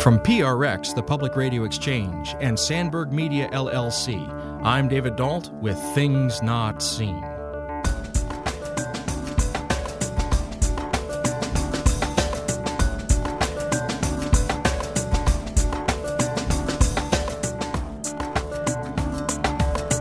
[0.00, 4.26] From PRX, the Public Radio Exchange, and Sandberg Media LLC,
[4.64, 7.22] I'm David Dault with Things Not Seen.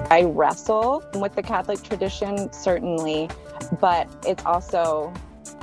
[0.10, 3.30] I wrestle with the Catholic tradition, certainly,
[3.82, 5.12] but it's also,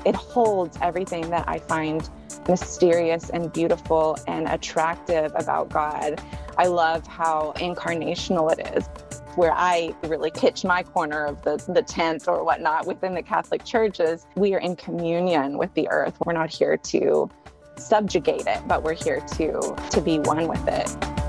[0.05, 2.07] it holds everything that I find
[2.49, 6.21] mysterious and beautiful and attractive about God.
[6.57, 8.89] I love how incarnational it is.
[9.37, 13.65] Where I really pitch my corner of the, the tent or whatnot within the Catholic
[13.65, 16.17] churches, we are in communion with the earth.
[16.25, 17.29] We're not here to
[17.77, 21.26] subjugate it, but we're here to, to be one with it.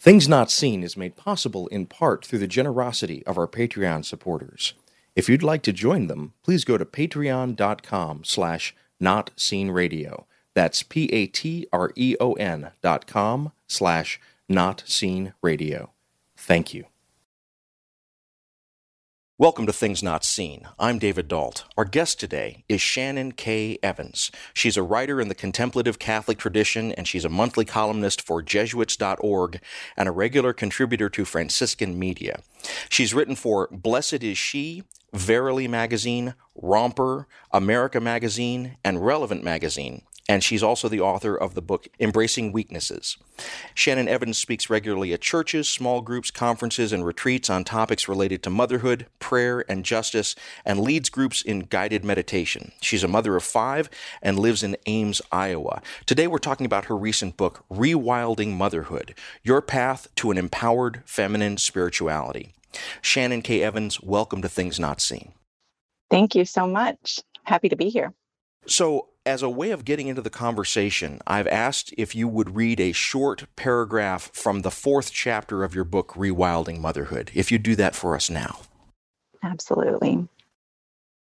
[0.00, 4.72] Things Not Seen is made possible in part through the generosity of our Patreon supporters.
[5.14, 10.24] If you'd like to join them, please go to patreon.com slash notseenradio.
[10.54, 14.18] That's P-A-T-R-E-O-N dot com slash
[14.50, 15.90] notseenradio.
[16.34, 16.86] Thank you.
[19.40, 20.68] Welcome to Things Not Seen.
[20.78, 21.64] I'm David Dault.
[21.74, 23.78] Our guest today is Shannon K.
[23.82, 24.30] Evans.
[24.52, 29.62] She's a writer in the contemplative Catholic tradition, and she's a monthly columnist for Jesuits.org
[29.96, 32.42] and a regular contributor to Franciscan media.
[32.90, 34.82] She's written for Blessed is She,
[35.14, 41.60] Verily Magazine, Romper, America Magazine, and Relevant Magazine and she's also the author of the
[41.60, 43.16] book Embracing Weaknesses.
[43.74, 48.48] Shannon Evans speaks regularly at churches, small groups, conferences, and retreats on topics related to
[48.48, 52.70] motherhood, prayer, and justice, and leads groups in guided meditation.
[52.80, 53.90] She's a mother of five
[54.22, 55.82] and lives in Ames, Iowa.
[56.06, 61.56] Today we're talking about her recent book, Rewilding Motherhood Your Path to an Empowered Feminine
[61.56, 62.54] Spirituality.
[63.02, 63.64] Shannon K.
[63.64, 65.32] Evans, welcome to Things Not Seen.
[66.08, 67.18] Thank you so much.
[67.42, 68.14] Happy to be here.
[68.66, 72.80] So, as a way of getting into the conversation, I've asked if you would read
[72.80, 77.30] a short paragraph from the fourth chapter of your book, Rewilding Motherhood.
[77.32, 78.58] If you do that for us now.
[79.44, 80.26] Absolutely.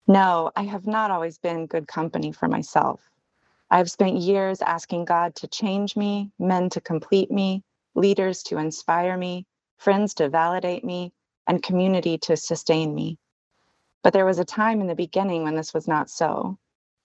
[0.07, 3.01] No, I have not always been good company for myself.
[3.71, 7.65] I have spent years asking God to change me, men to complete me,
[7.95, 9.47] leaders to inspire me,
[9.79, 11.15] friends to validate me,
[11.47, 13.17] and community to sustain me.
[14.03, 16.59] But there was a time in the beginning when this was not so.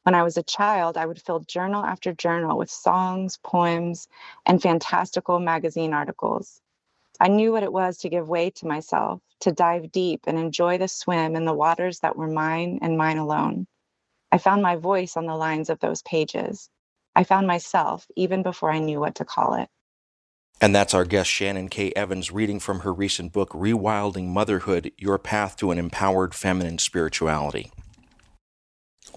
[0.03, 4.07] When I was a child, I would fill journal after journal with songs, poems,
[4.45, 6.59] and fantastical magazine articles.
[7.19, 10.79] I knew what it was to give way to myself, to dive deep and enjoy
[10.79, 13.67] the swim in the waters that were mine and mine alone.
[14.31, 16.69] I found my voice on the lines of those pages.
[17.15, 19.69] I found myself even before I knew what to call it.
[20.59, 21.91] And that's our guest, Shannon K.
[21.95, 27.71] Evans, reading from her recent book, Rewilding Motherhood Your Path to an Empowered Feminine Spirituality.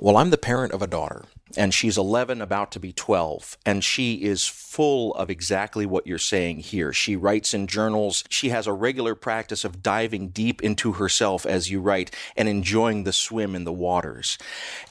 [0.01, 1.25] Well, I'm the parent of a daughter,
[1.57, 6.19] and she's 11, about to be 12, and she is full of exactly what you're
[6.19, 6.93] saying here.
[6.93, 8.25] She writes in journals.
[8.29, 13.05] She has a regular practice of diving deep into herself as you write and enjoying
[13.05, 14.37] the swim in the waters.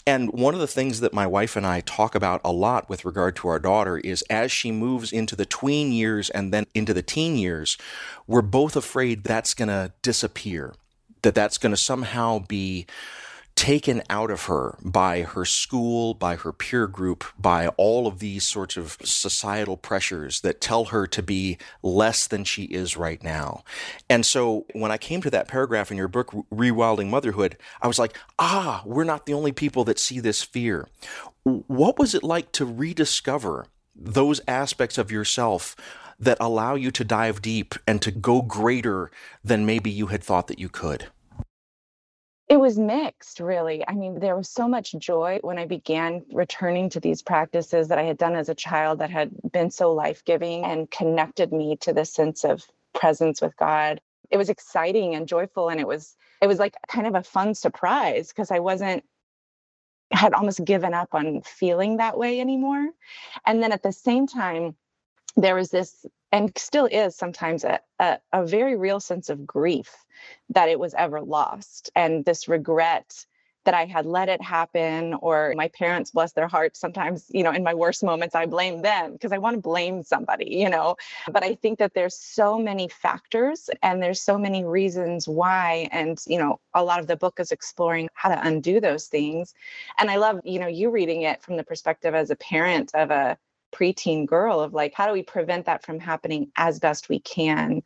[0.08, 3.04] And one of the things that my wife and I talk about a lot with
[3.04, 6.94] regard to our daughter is as she moves into the tween years and then into
[6.94, 7.78] the teen years,
[8.26, 10.76] we're both afraid that's going to disappear,
[11.24, 12.86] that that's going to somehow be
[13.56, 18.44] taken out of her by her school, by her peer group, by all of these
[18.44, 23.64] sorts of societal pressures that tell her to be less than she is right now.
[24.10, 28.00] And so when I came to that paragraph in your book, Rewilding Motherhood, I was
[28.00, 30.88] like, ah, we're not the only people that see this fear.
[31.44, 35.76] What was it like to rediscover those aspects of yourself
[36.20, 39.12] that allow you to dive deep and to go greater
[39.44, 41.08] than maybe you had thought that you could?
[42.54, 43.84] It was mixed, really.
[43.88, 47.98] I mean, there was so much joy when I began returning to these practices that
[47.98, 51.78] I had done as a child that had been so life giving and connected me
[51.78, 52.64] to the sense of
[52.94, 54.02] presence with God.
[54.30, 57.56] It was exciting and joyful, and it was it was like kind of a fun
[57.56, 59.04] surprise because I wasn't
[60.12, 62.88] had almost given up on feeling that way anymore.
[63.48, 64.76] And then at the same time,
[65.36, 69.96] there was this and still is sometimes a, a, a very real sense of grief
[70.50, 73.26] that it was ever lost and this regret
[73.66, 77.52] that I had let it happen, or my parents, bless their hearts, sometimes, you know,
[77.52, 80.98] in my worst moments, I blame them because I want to blame somebody, you know.
[81.32, 85.88] But I think that there's so many factors and there's so many reasons why.
[85.94, 89.54] And, you know, a lot of the book is exploring how to undo those things.
[89.98, 93.12] And I love, you know, you reading it from the perspective as a parent of
[93.12, 93.38] a
[93.74, 97.82] preteen girl of like, how do we prevent that from happening as best we can?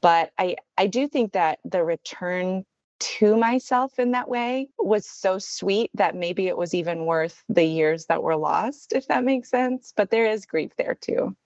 [0.00, 2.64] But I, I do think that the return
[3.00, 7.64] to myself in that way was so sweet that maybe it was even worth the
[7.64, 9.92] years that were lost, if that makes sense.
[9.96, 11.36] But there is grief there too.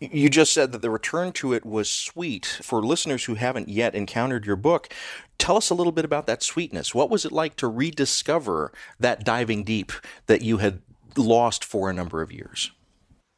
[0.00, 2.46] You just said that the return to it was sweet.
[2.46, 4.94] For listeners who haven't yet encountered your book,
[5.38, 6.94] tell us a little bit about that sweetness.
[6.94, 9.92] What was it like to rediscover that diving deep
[10.26, 10.80] that you had
[11.16, 12.70] lost for a number of years?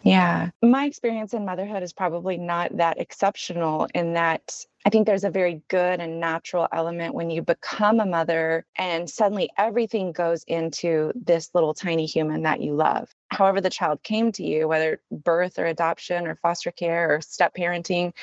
[0.02, 0.50] Yeah.
[0.62, 4.54] My experience in motherhood is probably not that exceptional in that
[4.86, 9.10] I think there's a very good and natural element when you become a mother and
[9.10, 13.14] suddenly everything goes into this little tiny human that you love.
[13.28, 17.54] However, the child came to you, whether birth or adoption or foster care or step
[17.54, 18.14] parenting,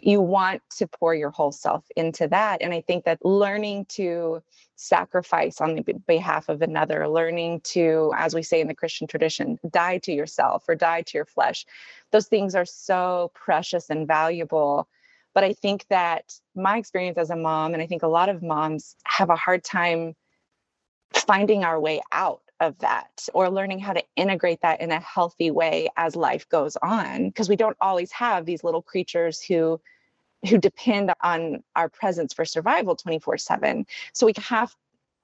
[0.00, 2.62] you want to pour your whole self into that.
[2.62, 4.42] And I think that learning to
[4.76, 9.58] sacrifice on the behalf of another, learning to, as we say in the Christian tradition,
[9.70, 11.66] die to yourself or die to your flesh,
[12.10, 14.88] those things are so precious and valuable
[15.36, 18.42] but I think that my experience as a mom, and I think a lot of
[18.42, 20.14] moms have a hard time
[21.12, 25.50] finding our way out of that or learning how to integrate that in a healthy
[25.50, 29.78] way as life goes on because we don't always have these little creatures who
[30.48, 33.84] who depend on our presence for survival 24/7
[34.14, 34.74] so we have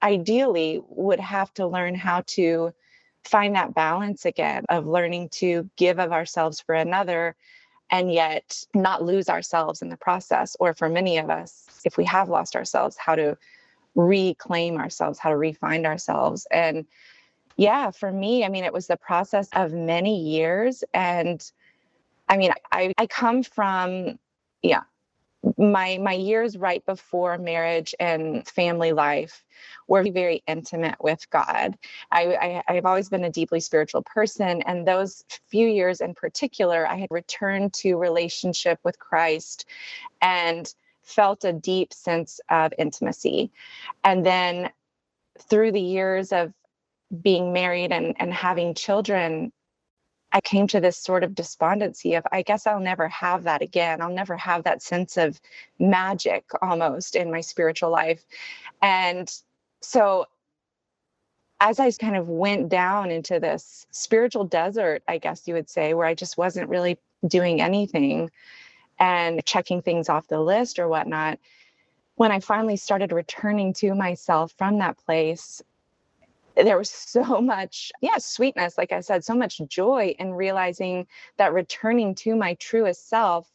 [0.03, 2.71] ideally would have to learn how to
[3.23, 7.35] find that balance again of learning to give of ourselves for another
[7.93, 10.57] and yet not lose ourselves in the process.
[10.59, 13.37] Or for many of us, if we have lost ourselves, how to
[13.93, 16.47] reclaim ourselves, how to refine ourselves.
[16.49, 16.87] And
[17.55, 20.83] yeah, for me, I mean, it was the process of many years.
[20.91, 21.39] And
[22.27, 24.17] I mean, I, I come from,
[24.63, 24.81] yeah,
[25.57, 29.43] my my years right before marriage and family life
[29.87, 31.77] were very intimate with God.
[32.11, 36.87] I, I have always been a deeply spiritual person, and those few years in particular,
[36.87, 39.65] I had returned to relationship with Christ,
[40.21, 40.73] and
[41.03, 43.51] felt a deep sense of intimacy.
[44.03, 44.69] And then
[45.49, 46.53] through the years of
[47.21, 49.51] being married and, and having children,
[50.33, 54.01] I came to this sort of despondency of, I guess I'll never have that again.
[54.01, 55.39] I'll never have that sense of
[55.77, 58.25] magic almost in my spiritual life.
[58.81, 59.31] And
[59.81, 60.25] so,
[61.59, 65.93] as I kind of went down into this spiritual desert, I guess you would say,
[65.93, 68.31] where I just wasn't really doing anything
[68.99, 71.39] and checking things off the list or whatnot,
[72.15, 75.61] when I finally started returning to myself from that place,
[76.55, 81.07] there was so much, yeah, sweetness, like I said, so much joy in realizing
[81.37, 83.49] that returning to my truest self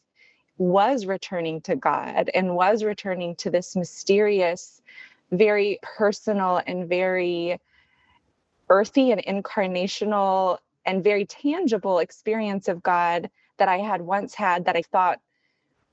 [0.57, 4.81] was returning to God and was returning to this mysterious,
[5.31, 7.59] very personal and very
[8.69, 14.75] earthy and incarnational and very tangible experience of God that I had once had that
[14.75, 15.19] I thought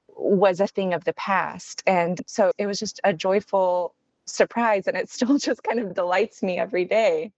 [0.09, 1.83] was a thing of the past.
[1.87, 3.95] And so it was just a joyful
[4.27, 7.33] surprise and it still just kind of delights me every day.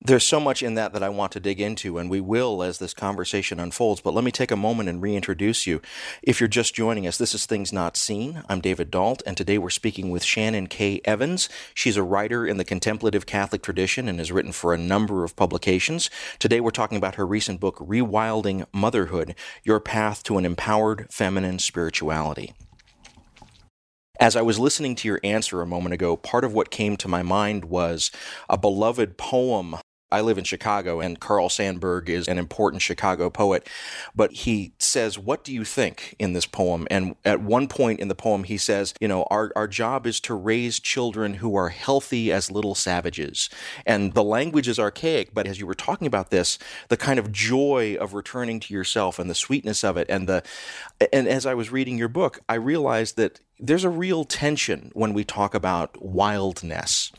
[0.00, 2.78] There's so much in that that I want to dig into, and we will as
[2.78, 4.00] this conversation unfolds.
[4.00, 5.82] But let me take a moment and reintroduce you.
[6.22, 8.44] If you're just joining us, this is Things Not Seen.
[8.48, 11.00] I'm David Dault, and today we're speaking with Shannon K.
[11.04, 11.48] Evans.
[11.74, 15.34] She's a writer in the contemplative Catholic tradition and has written for a number of
[15.34, 16.10] publications.
[16.38, 21.58] Today we're talking about her recent book, Rewilding Motherhood Your Path to an Empowered Feminine
[21.58, 22.54] Spirituality.
[24.18, 27.08] As I was listening to your answer a moment ago, part of what came to
[27.08, 28.10] my mind was
[28.48, 29.76] a beloved poem
[30.10, 33.68] I live in Chicago, and Carl Sandburg is an important Chicago poet.
[34.16, 36.86] But he says, What do you think in this poem?
[36.90, 40.18] And at one point in the poem, he says, You know, our, our job is
[40.20, 43.50] to raise children who are healthy as little savages.
[43.84, 46.58] And the language is archaic, but as you were talking about this,
[46.88, 50.42] the kind of joy of returning to yourself and the sweetness of it, and the,
[51.12, 55.12] and as I was reading your book, I realized that there's a real tension when
[55.12, 57.10] we talk about wildness.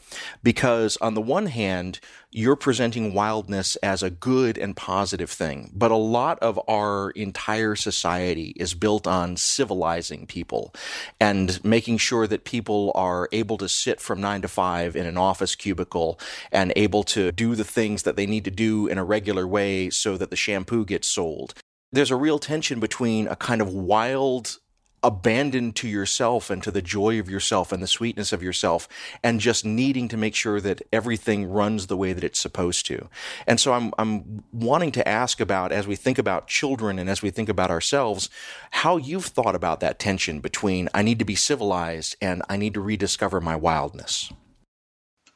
[0.42, 2.00] Because on the one hand,
[2.32, 5.72] you're presenting wildness as a good and positive thing.
[5.74, 10.74] But a lot of our entire society is built on civilizing people
[11.20, 15.18] and making sure that people are able to sit from nine to five in an
[15.18, 16.20] office cubicle
[16.52, 19.90] and able to do the things that they need to do in a regular way
[19.90, 21.54] so that the shampoo gets sold.
[21.92, 24.60] there's a real tension between a kind of wild
[25.04, 28.88] abandoned to yourself and to the joy of yourself and the sweetness of yourself
[29.24, 33.08] and just needing to make sure that everything runs the way that it's supposed to.
[33.48, 37.22] And so I'm I'm wanting to ask about as we think about children and as
[37.22, 38.30] we think about ourselves
[38.72, 42.74] how you've thought about that tension between I need to be civilized and I need
[42.74, 44.32] to rediscover my wildness.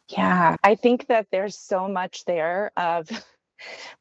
[0.09, 3.09] Yeah, I think that there's so much there of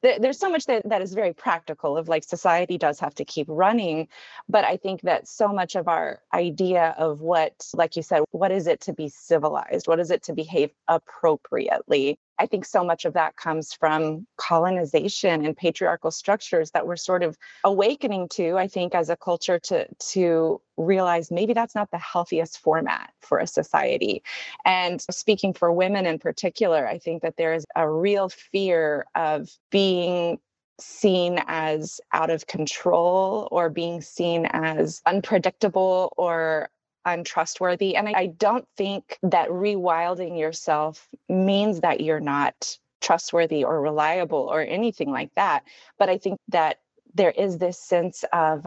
[0.03, 3.47] there's so much that, that is very practical of like society does have to keep
[3.49, 4.09] running
[4.49, 8.51] but i think that so much of our idea of what like you said what
[8.51, 9.87] is it to be civilized?
[9.87, 15.45] What is it to behave appropriately I think so much of that comes from colonization
[15.45, 19.87] and patriarchal structures that we're sort of awakening to, I think, as a culture to,
[20.13, 24.23] to realize maybe that's not the healthiest format for a society.
[24.65, 29.51] And speaking for women in particular, I think that there is a real fear of
[29.71, 30.39] being
[30.81, 36.71] seen as out of control or being seen as unpredictable or
[37.05, 37.97] untrustworthy.
[37.97, 44.63] And I, don't think that rewilding yourself means that you're not trustworthy or reliable or
[44.63, 45.65] anything like that.
[45.99, 46.79] But I think that
[47.15, 48.65] there is this sense of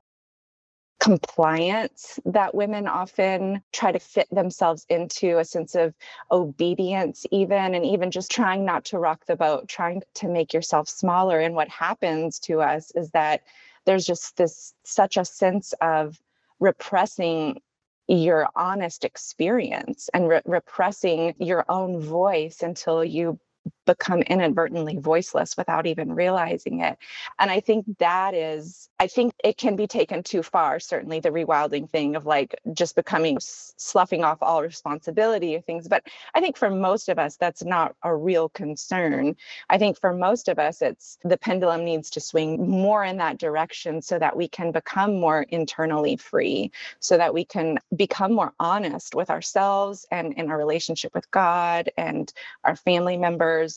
[0.99, 5.93] compliance that women often try to fit themselves into a sense of
[6.31, 10.87] obedience even and even just trying not to rock the boat trying to make yourself
[10.87, 13.43] smaller and what happens to us is that
[13.85, 16.17] there's just this such a sense of
[16.59, 17.59] repressing
[18.07, 23.39] your honest experience and re- repressing your own voice until you
[23.85, 26.97] become inadvertently voiceless without even realizing it.
[27.39, 31.29] And I think that is, I think it can be taken too far, certainly the
[31.29, 35.87] rewilding thing of like just becoming sloughing off all responsibility of things.
[35.87, 39.35] But I think for most of us, that's not a real concern.
[39.69, 43.37] I think for most of us, it's the pendulum needs to swing more in that
[43.37, 48.53] direction so that we can become more internally free, so that we can become more
[48.59, 52.31] honest with ourselves and in our relationship with God and
[52.63, 53.74] our family members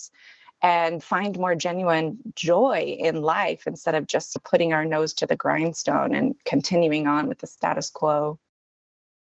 [0.63, 5.37] and find more genuine joy in life instead of just putting our nose to the
[5.37, 8.39] grindstone and continuing on with the status quo.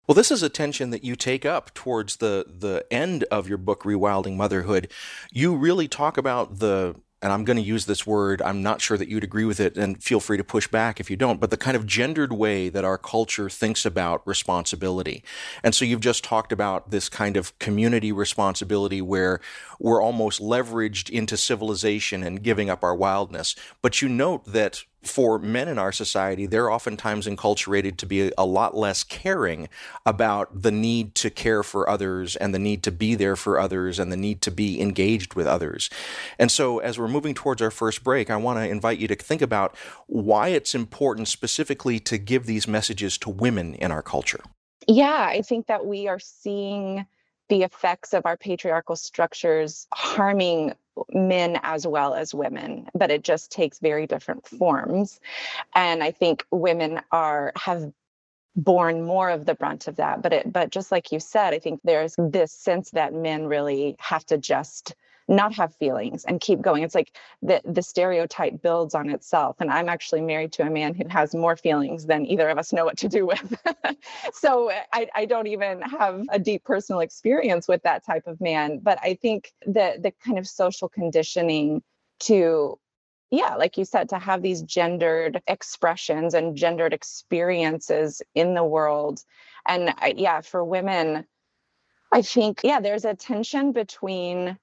[0.07, 3.59] Well, this is a tension that you take up towards the the end of your
[3.59, 4.91] book, Rewilding Motherhood.
[5.31, 8.97] You really talk about the and I'm going to use this word, I'm not sure
[8.97, 11.51] that you'd agree with it, and feel free to push back if you don't, but
[11.51, 15.23] the kind of gendered way that our culture thinks about responsibility.
[15.63, 19.39] And so you've just talked about this kind of community responsibility where
[19.79, 23.55] we're almost leveraged into civilization and giving up our wildness.
[23.81, 28.45] But you note that for men in our society, they're oftentimes enculturated to be a
[28.45, 29.67] lot less caring
[30.05, 33.99] about the need to care for others and the need to be there for others
[33.99, 35.89] and the need to be engaged with others.
[36.37, 39.15] And so, as we're moving towards our first break, I want to invite you to
[39.15, 39.75] think about
[40.07, 44.41] why it's important specifically to give these messages to women in our culture.
[44.87, 47.05] Yeah, I think that we are seeing
[47.49, 50.73] the effects of our patriarchal structures harming
[51.11, 55.19] men as well as women but it just takes very different forms.
[55.75, 57.91] And i think women are have
[58.55, 61.59] borne more of the brunt of that but it but just like you said i
[61.59, 64.93] think there's this sense that men really have to just
[65.27, 66.83] not have feelings and keep going.
[66.83, 69.57] It's like the the stereotype builds on itself.
[69.59, 72.73] And I'm actually married to a man who has more feelings than either of us
[72.73, 73.55] know what to do with.
[74.33, 78.41] so eh, I, I don't even have a deep personal experience with that type of
[78.41, 78.79] man.
[78.79, 81.81] But I think the the kind of social conditioning
[82.21, 82.77] to
[83.31, 89.23] yeah, like you said, to have these gendered expressions and gendered experiences in the world.
[89.65, 91.25] And I, yeah, for women,
[92.11, 94.57] I think, yeah, there's a tension between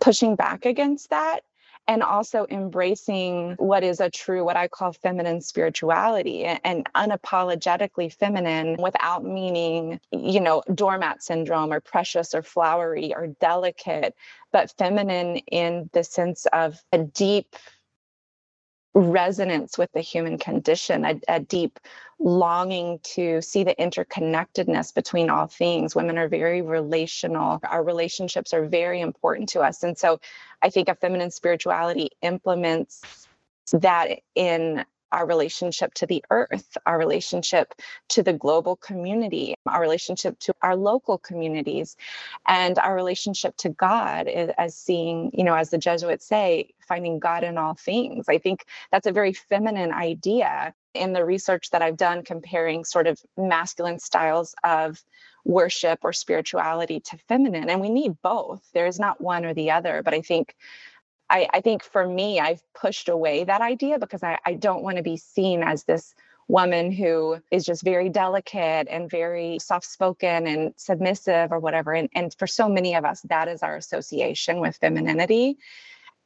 [0.00, 1.40] pushing back against that
[1.86, 8.76] and also embracing what is a true what i call feminine spirituality and unapologetically feminine
[8.78, 14.14] without meaning you know doormat syndrome or precious or flowery or delicate
[14.52, 17.56] but feminine in the sense of a deep
[18.98, 21.78] resonance with the human condition, a, a, deep
[22.18, 25.94] longing to see the interconnectedness between all things.
[25.94, 27.60] Women are very relational.
[27.62, 29.84] Our relationships are very important to us.
[29.84, 30.18] And so
[30.62, 33.28] I think a feminine spirituality implements
[33.72, 37.74] that in our relationship to the earth, our relationship
[38.08, 41.96] to the global community, our relationship to our local communities,
[42.46, 47.44] and our relationship to God as seeing, you know, as the Jesuits say, finding God
[47.44, 48.26] in all things.
[48.28, 53.06] I think that's a very feminine idea in the research that I've done comparing sort
[53.06, 55.02] of masculine styles of
[55.44, 57.70] worship or spirituality to feminine.
[57.70, 58.62] And we need both.
[58.72, 60.02] There is not one or the other.
[60.02, 60.54] But I think
[61.30, 64.96] I, I think for me, I've pushed away that idea because I, I don't want
[64.96, 66.14] to be seen as this
[66.48, 71.92] woman who is just very delicate and very soft spoken and submissive or whatever.
[71.92, 75.58] And, and for so many of us, that is our association with femininity.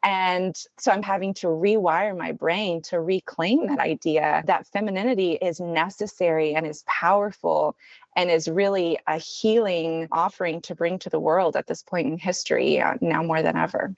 [0.05, 5.61] And so I'm having to rewire my brain to reclaim that idea that femininity is
[5.61, 7.77] necessary and is powerful
[8.17, 12.19] and is really a healing offering to bring to the world at this point in
[12.19, 13.95] history, uh, now more than ever.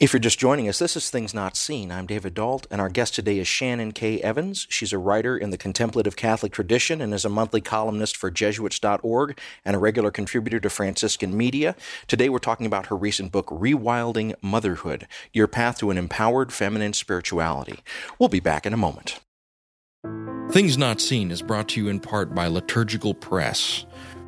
[0.00, 1.92] If you're just joining us, this is Things Not Seen.
[1.92, 4.18] I'm David Dault, and our guest today is Shannon K.
[4.22, 4.66] Evans.
[4.70, 9.38] She's a writer in the contemplative Catholic tradition and is a monthly columnist for Jesuits.org
[9.62, 11.76] and a regular contributor to Franciscan media.
[12.06, 16.94] Today, we're talking about her recent book, Rewilding Motherhood Your Path to an Empowered Feminine
[16.94, 17.80] Spirituality.
[18.18, 19.20] We'll be back in a moment.
[20.50, 23.84] Things Not Seen is brought to you in part by Liturgical Press.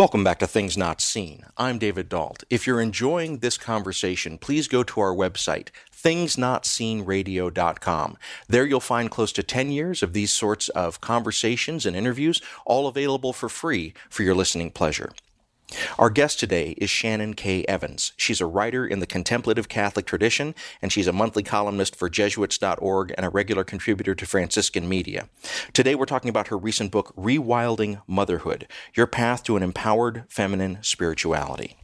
[0.00, 1.44] Welcome back to Things Not Seen.
[1.58, 2.42] I'm David Dault.
[2.48, 8.16] If you're enjoying this conversation, please go to our website, thingsnotseenradio.com.
[8.48, 12.86] There you'll find close to 10 years of these sorts of conversations and interviews, all
[12.86, 15.12] available for free for your listening pleasure.
[15.98, 17.64] Our guest today is Shannon K.
[17.66, 18.12] Evans.
[18.16, 23.14] She's a writer in the contemplative Catholic tradition, and she's a monthly columnist for Jesuits.org
[23.16, 25.28] and a regular contributor to Franciscan media.
[25.72, 30.78] Today we're talking about her recent book, Rewilding Motherhood Your Path to an Empowered Feminine
[30.82, 31.76] Spirituality.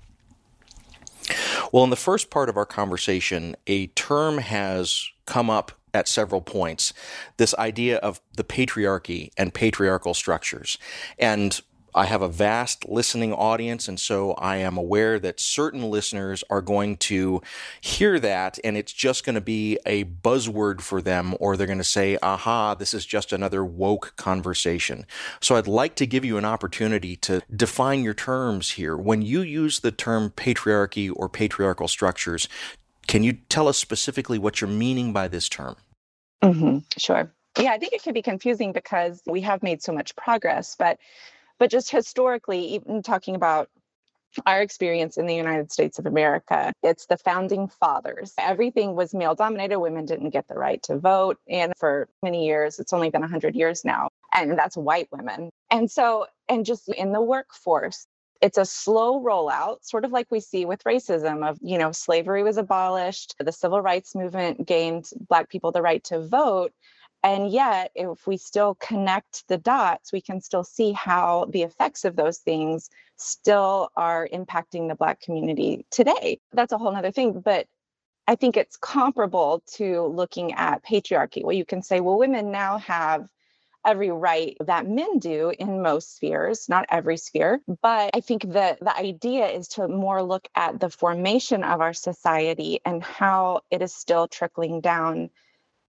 [1.73, 6.41] Well, in the first part of our conversation, a term has come up at several
[6.41, 6.93] points
[7.37, 10.79] this idea of the patriarchy and patriarchal structures.
[11.19, 11.61] And
[11.97, 16.61] I have a vast listening audience, and so I am aware that certain listeners are
[16.61, 17.41] going to
[17.81, 21.79] hear that, and it's just going to be a buzzword for them, or they're going
[21.79, 25.07] to say, aha, this is just another woke conversation.
[25.41, 28.97] So I'd like to give you an opportunity to define your terms here.
[28.97, 32.47] When you use the term patriarchy or patriarchal structures,
[33.07, 35.77] can you tell us specifically what you're meaning by this term?
[36.43, 37.33] Mm-hmm, sure.
[37.59, 40.99] Yeah, I think it can be confusing because we have made so much progress, but
[41.59, 43.69] but just historically, even talking about
[44.45, 48.35] our experience in the United States of America, it's the founding fathers.
[48.39, 49.79] Everything was male dominated.
[49.79, 51.39] Women didn't get the right to vote.
[51.49, 55.51] And for many years, it's only been 100 years now, and that's white women.
[55.71, 58.07] And so, and just in the workforce,
[58.43, 62.43] it's a slow rollout, sort of like we see with racism of, you know, slavery
[62.43, 66.73] was abolished, the civil rights movement gained Black people the right to vote.
[67.27, 72.05] And yet, if we still connect the dots, we can still see how the effects
[72.05, 76.39] of those things still are impacting the Black community today.
[76.53, 77.41] That's a whole other thing.
[77.41, 77.67] But
[78.29, 82.79] I think it's comparable to looking at patriarchy, where you can say, well, women now
[82.79, 83.29] have
[83.85, 87.61] every right that men do in most spheres, not every sphere.
[87.83, 91.93] But I think that the idea is to more look at the formation of our
[91.93, 95.31] society and how it is still trickling down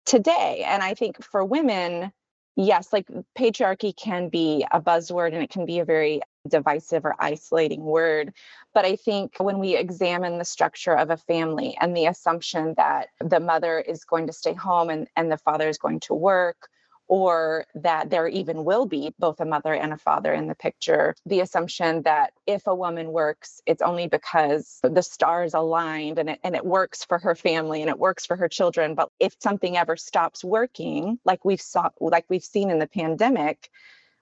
[0.05, 0.63] today.
[0.65, 2.11] And I think for women,
[2.55, 7.15] yes, like patriarchy can be a buzzword and it can be a very divisive or
[7.19, 8.33] isolating word.
[8.73, 13.09] But I think when we examine the structure of a family and the assumption that
[13.19, 16.69] the mother is going to stay home and, and the father is going to work,
[17.13, 21.13] or that there even will be both a mother and a father in the picture.
[21.27, 26.39] The assumption that if a woman works, it's only because the stars aligned and it,
[26.43, 28.95] and it works for her family and it works for her children.
[28.95, 33.69] But if something ever stops working, like we've saw, like we've seen in the pandemic,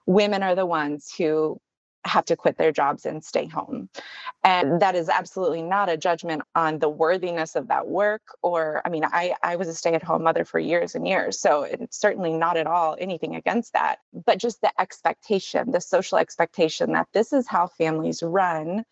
[0.04, 1.58] women are the ones who
[2.04, 3.88] have to quit their jobs and stay home.
[4.42, 8.22] And that is absolutely not a judgment on the worthiness of that work.
[8.42, 11.38] Or, I mean, I, I was a stay at home mother for years and years.
[11.38, 14.00] So it's certainly not at all anything against that.
[14.12, 18.84] But just the expectation, the social expectation that this is how families run.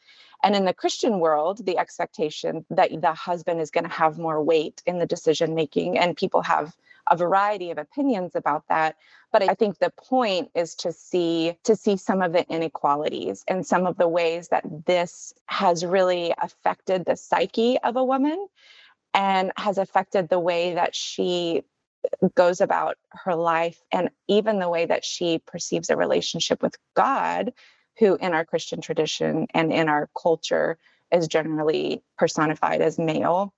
[0.42, 4.42] And in the Christian world, the expectation that the husband is going to have more
[4.42, 6.74] weight in the decision making, and people have
[7.10, 8.96] a variety of opinions about that
[9.32, 13.66] but i think the point is to see to see some of the inequalities and
[13.66, 18.46] some of the ways that this has really affected the psyche of a woman
[19.12, 21.62] and has affected the way that she
[22.34, 27.52] goes about her life and even the way that she perceives a relationship with god
[28.00, 30.78] who in our Christian tradition and in our culture
[31.12, 33.52] is generally personified as male.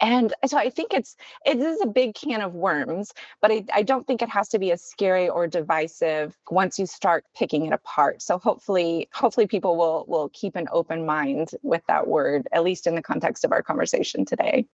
[0.00, 3.82] And so I think it's it is a big can of worms, but I, I
[3.82, 7.72] don't think it has to be as scary or divisive once you start picking it
[7.72, 8.22] apart.
[8.22, 12.86] So hopefully, hopefully people will will keep an open mind with that word, at least
[12.86, 14.66] in the context of our conversation today.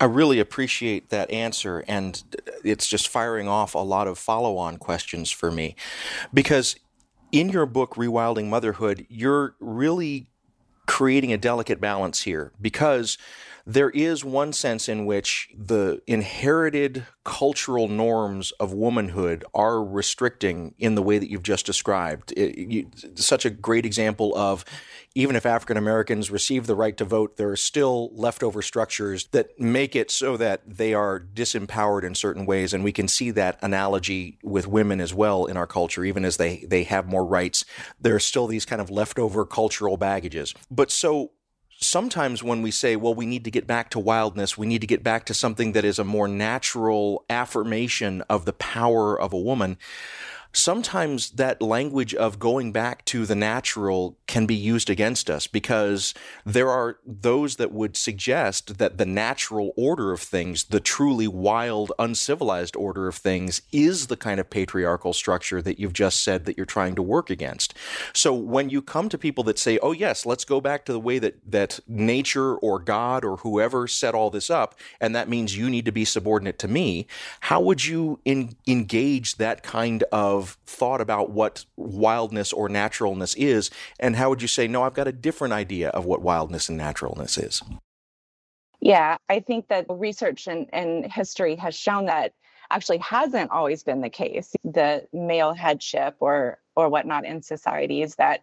[0.00, 4.56] I really appreciate that answer, and uh, it's just firing off a lot of follow
[4.56, 5.76] on questions for me.
[6.32, 6.76] Because
[7.32, 10.26] in your book, Rewilding Motherhood, you're really
[10.86, 13.16] creating a delicate balance here because
[13.66, 20.94] there is one sense in which the inherited cultural norms of womanhood are restricting in
[20.94, 22.32] the way that you've just described.
[22.32, 24.64] It, you, such a great example of
[25.14, 29.58] even if African Americans receive the right to vote, there are still leftover structures that
[29.58, 32.74] make it so that they are disempowered in certain ways.
[32.74, 36.36] And we can see that analogy with women as well in our culture, even as
[36.36, 37.64] they, they have more rights.
[37.98, 40.52] There are still these kind of leftover cultural baggages.
[40.70, 41.30] But so
[41.84, 44.86] sometimes when we say, well, we need to get back to wildness, we need to
[44.86, 49.38] get back to something that is a more natural affirmation of the power of a
[49.38, 49.76] woman,
[50.54, 56.14] sometimes that language of going back to the natural can be used against us because
[56.46, 61.92] there are those that would suggest that the natural order of things, the truly wild,
[61.98, 66.56] uncivilized order of things, is the kind of patriarchal structure that you've just said that
[66.56, 67.74] you're trying to work against.
[68.12, 71.00] So when you come to people that say, oh, yes, let's go back to the
[71.00, 75.56] way that, that nature or God or whoever set all this up, and that means
[75.56, 77.08] you need to be subordinate to me,
[77.40, 83.70] how would you in, engage that kind of thought about what wildness or naturalness is?
[83.98, 86.78] And how would you say, no, I've got a different idea of what wildness and
[86.78, 87.62] naturalness is?
[88.80, 92.34] Yeah, I think that research and, and history has shown that
[92.70, 94.52] actually hasn't always been the case.
[94.64, 98.42] The male headship or or whatnot in societies that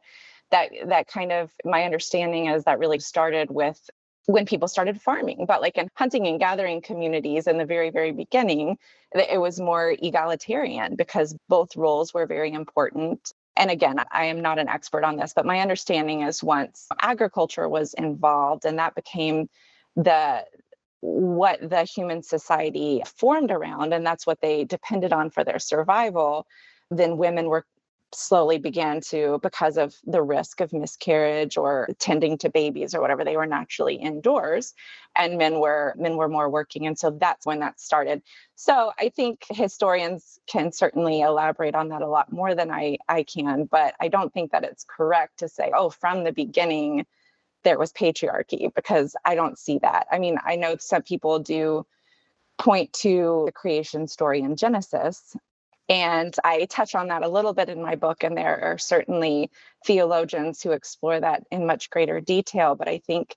[0.51, 3.89] that that kind of my understanding is that really started with
[4.31, 8.11] when people started farming but like in hunting and gathering communities in the very very
[8.11, 8.77] beginning
[9.13, 13.33] it was more egalitarian because both roles were very important.
[13.57, 17.67] And again i am not an expert on this but my understanding is once agriculture
[17.67, 19.49] was involved and that became
[19.95, 20.45] the
[21.01, 26.47] what the human society formed around and that's what they depended on for their survival
[26.91, 27.65] then women were
[28.13, 33.23] slowly began to because of the risk of miscarriage or tending to babies or whatever
[33.23, 34.73] they were naturally indoors
[35.15, 38.21] and men were men were more working and so that's when that started.
[38.55, 43.23] So i think historians can certainly elaborate on that a lot more than i i
[43.23, 47.05] can but i don't think that it's correct to say oh from the beginning
[47.63, 50.07] there was patriarchy because i don't see that.
[50.11, 51.85] I mean i know some people do
[52.57, 55.35] point to the creation story in genesis
[55.91, 59.51] and I touch on that a little bit in my book, and there are certainly
[59.85, 62.75] theologians who explore that in much greater detail.
[62.75, 63.35] But I think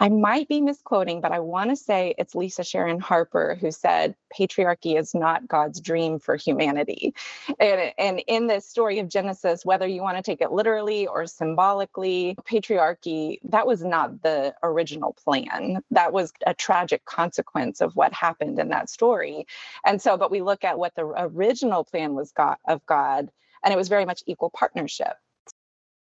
[0.00, 4.16] I might be misquoting, but I want to say it's Lisa Sharon Harper who said
[4.38, 7.14] patriarchy is not God's dream for humanity.
[7.60, 11.26] And, and in this story of Genesis, whether you want to take it literally or
[11.26, 15.82] symbolically, patriarchy, that was not the original plan.
[15.92, 19.46] That was a tragic consequence of what happened in that story.
[19.84, 22.32] And so, but we look at what the original plan was
[22.68, 23.30] of God,
[23.64, 25.14] and it was very much equal partnership.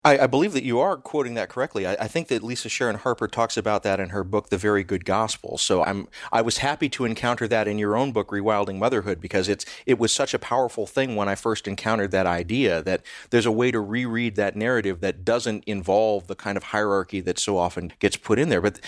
[0.05, 1.85] I, I, believe that you are quoting that correctly.
[1.85, 4.81] I, I, think that Lisa Sharon Harper talks about that in her book, The Very
[4.81, 5.57] Good Gospel.
[5.57, 9.49] So I'm I was happy to encounter that in your own book, Rewilding Motherhood, because
[9.49, 13.45] it's it was such a powerful thing when I first encountered that idea that there's
[13.45, 17.57] a way to reread that narrative that doesn't involve the kind of hierarchy that so
[17.57, 18.61] often gets put in there.
[18.61, 18.79] But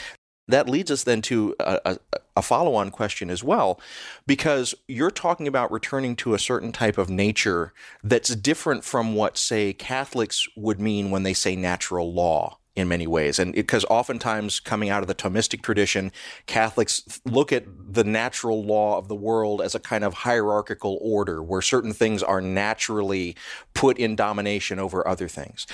[0.48, 1.98] that leads us then to a,
[2.36, 3.80] a, follow on question as well,
[4.26, 7.74] because you're talking about returning to a certain type of nature
[8.04, 13.06] that's different from what, say, Catholics would mean when they say natural law in many
[13.06, 13.38] ways.
[13.38, 16.12] And because oftentimes coming out of the Thomistic tradition,
[16.46, 21.44] Catholics look at the natural law of the world as a kind of hierarchical order
[21.44, 23.36] where certain things are naturally
[23.74, 25.68] put in domination over other things.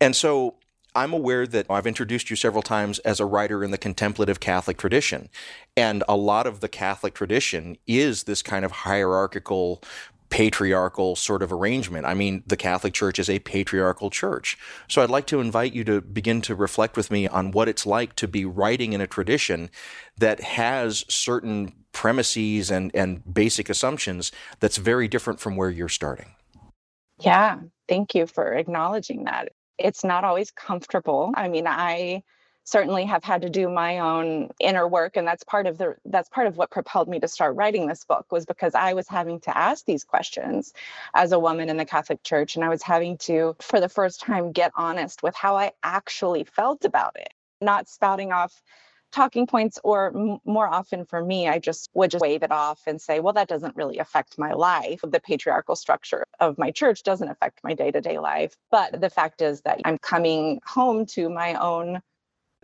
[0.00, 0.56] And so
[0.94, 4.76] I'm aware that I've introduced you several times as a writer in the contemplative Catholic
[4.76, 5.28] tradition.
[5.76, 9.82] And a lot of the Catholic tradition is this kind of hierarchical,
[10.30, 12.06] patriarchal sort of arrangement.
[12.06, 14.56] I mean, the Catholic Church is a patriarchal church.
[14.88, 17.86] So I'd like to invite you to begin to reflect with me on what it's
[17.86, 19.70] like to be writing in a tradition
[20.18, 26.34] that has certain premises and, and basic assumptions that's very different from where you're starting.
[27.20, 31.32] Yeah, thank you for acknowledging that it's not always comfortable.
[31.34, 32.22] I mean, I
[32.64, 36.28] certainly have had to do my own inner work and that's part of the that's
[36.28, 39.40] part of what propelled me to start writing this book was because I was having
[39.40, 40.72] to ask these questions
[41.14, 44.20] as a woman in the Catholic Church and I was having to for the first
[44.20, 48.62] time get honest with how I actually felt about it not spouting off
[49.12, 52.80] talking points or m- more often for me i just would just wave it off
[52.86, 57.02] and say well that doesn't really affect my life the patriarchal structure of my church
[57.02, 61.54] doesn't affect my day-to-day life but the fact is that i'm coming home to my
[61.54, 62.00] own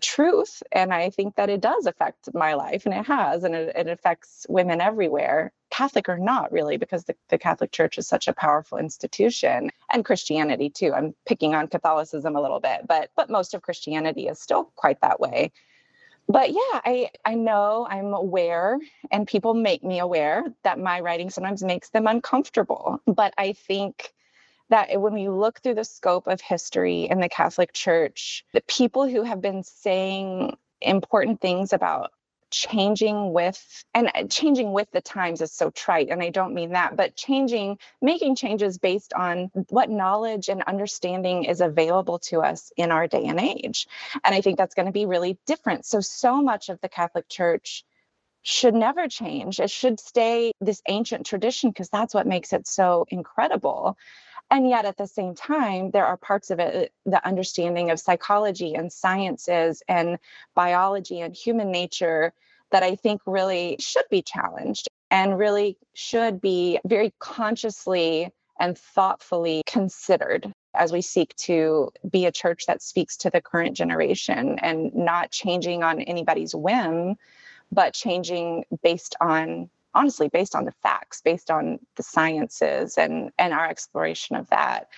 [0.01, 0.63] truth.
[0.73, 3.89] And I think that it does affect my life, and it has, and it, it
[3.89, 8.33] affects women everywhere, Catholic or not, really, because the, the Catholic Church is such a
[8.33, 10.93] powerful institution, and Christianity too.
[10.93, 15.01] I'm picking on Catholicism a little bit, but but most of Christianity is still quite
[15.01, 15.53] that way.
[16.29, 18.79] But yeah, I I know I'm aware,
[19.11, 23.01] and people make me aware that my writing sometimes makes them uncomfortable.
[23.07, 24.12] But I think
[24.71, 29.09] that when we look through the scope of history in the Catholic Church, the people
[29.09, 32.12] who have been saying important things about
[32.51, 36.73] changing with and uh, changing with the times is so trite and i don't mean
[36.73, 42.73] that but changing making changes based on what knowledge and understanding is available to us
[42.77, 43.87] in our day and age.
[44.25, 45.85] And i think that's going to be really different.
[45.85, 47.85] So so much of the catholic church
[48.43, 49.59] should never change.
[49.59, 53.97] It should stay this ancient tradition because that's what makes it so incredible
[54.51, 58.01] and yet at the same time there are parts of it uh, the understanding of
[58.01, 60.19] psychology and sciences and
[60.55, 62.33] biology and human nature
[62.71, 69.63] that i think really should be challenged and really should be very consciously and thoughtfully
[69.67, 74.95] considered as we seek to be a church that speaks to the current generation and
[74.95, 77.17] not changing on anybody's whim
[77.73, 83.53] but changing based on honestly based on the facts, based on the sciences and and
[83.53, 84.89] our exploration of that.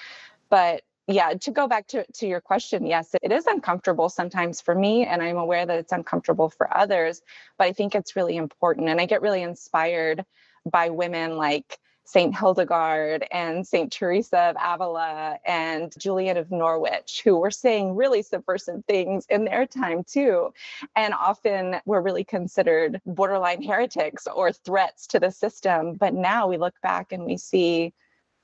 [0.50, 4.74] But yeah, to go back to, to your question, yes, it is uncomfortable sometimes for
[4.74, 7.22] me, and I'm aware that it's uncomfortable for others,
[7.56, 8.90] but I think it's really important.
[8.90, 10.26] And I get really inspired
[10.70, 12.34] by women like St.
[12.34, 13.92] Hildegard and St.
[13.92, 19.66] Teresa of Avila and Julian of Norwich, who were saying really subversive things in their
[19.66, 20.54] time too.
[20.96, 25.96] And often were really considered borderline heretics or threats to the system.
[25.96, 27.92] But now we look back and we see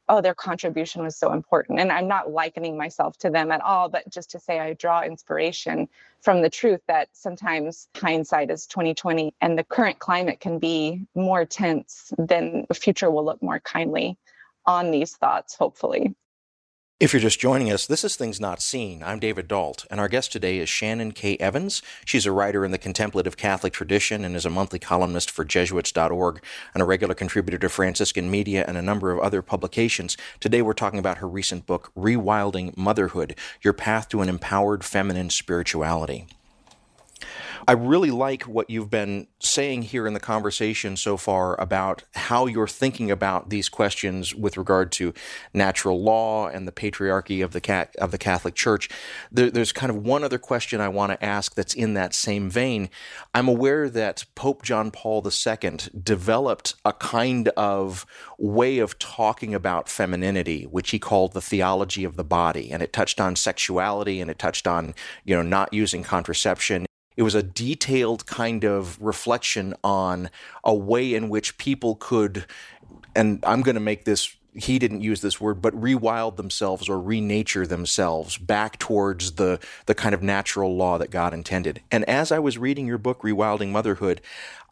[0.09, 1.81] oh, their contribution was so important.
[1.81, 5.03] And I'm not likening myself to them at all, but just to say I draw
[5.03, 5.88] inspiration
[6.21, 11.45] from the truth that sometimes hindsight is 2020 and the current climate can be more
[11.45, 14.19] tense, then the future will look more kindly
[14.67, 16.14] on these thoughts, hopefully.
[17.05, 19.03] If you're just joining us, this is Things Not Seen.
[19.03, 21.37] I'm David Dault, and our guest today is Shannon K.
[21.37, 21.83] Evans.
[22.07, 26.43] She's a writer in the contemplative Catholic tradition and is a monthly columnist for Jesuits.org
[26.73, 30.17] and a regular contributor to Franciscan Media and a number of other publications.
[30.40, 35.29] Today we're talking about her recent book, Rewilding Motherhood Your Path to an Empowered Feminine
[35.29, 36.27] Spirituality.
[37.66, 42.46] I really like what you've been saying here in the conversation so far about how
[42.46, 45.14] you're thinking about these questions with regard to
[45.53, 48.88] natural law and the patriarchy of the of the Catholic Church.
[49.31, 52.50] There, there's kind of one other question I want to ask that's in that same
[52.50, 52.90] vein.
[53.35, 58.05] I'm aware that Pope John Paul II developed a kind of
[58.38, 62.92] way of talking about femininity, which he called the theology of the body, and it
[62.92, 67.42] touched on sexuality and it touched on you know not using contraception it was a
[67.42, 70.31] detailed kind of reflection on
[70.64, 72.46] a way in which people could,
[73.14, 76.98] and I'm going to make this he didn't use this word, but rewild themselves or
[76.98, 81.83] renature themselves back towards the the kind of natural law that God intended.
[81.90, 84.20] And as I was reading your book, Rewilding Motherhood,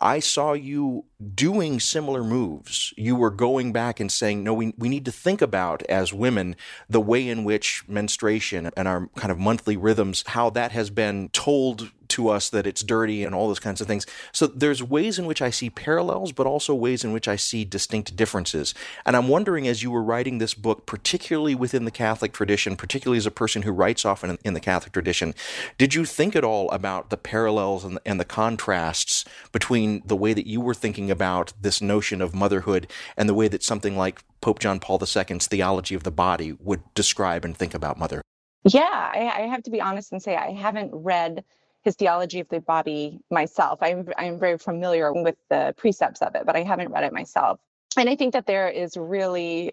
[0.01, 2.93] I saw you doing similar moves.
[2.97, 6.57] You were going back and saying, no, we, we need to think about as women
[6.89, 11.29] the way in which menstruation and our kind of monthly rhythms, how that has been
[11.29, 14.07] told to us that it's dirty and all those kinds of things.
[14.33, 17.65] So there's ways in which I see parallels, but also ways in which I see
[17.65, 18.75] distinct differences.
[19.05, 23.19] And I'm wondering, as you were writing this book, particularly within the Catholic tradition, particularly
[23.19, 25.35] as a person who writes often in, the Catholic tradition,
[25.79, 30.35] did you think at all about the parallels and, and the contrasts between the way
[30.35, 34.23] that you were thinking about this notion of motherhood and the way that something like
[34.43, 38.23] Pope John Paul II's theology of the body would describe and think about motherhood.
[38.65, 41.45] Yeah, I, I have to be honest and say I haven't read
[41.83, 43.81] his theology of the body myself.
[43.83, 47.61] I'm I'm very familiar with the precepts of it, but I haven't read it myself.
[47.97, 49.73] And I think that there is really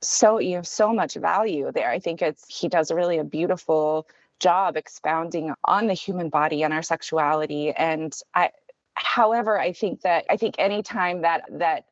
[0.00, 1.90] so you have so much value there.
[1.90, 4.08] I think it's he does really a beautiful
[4.40, 7.72] job expounding on the human body and our sexuality.
[7.72, 8.50] And I
[8.94, 11.84] however, I think that I think anytime that that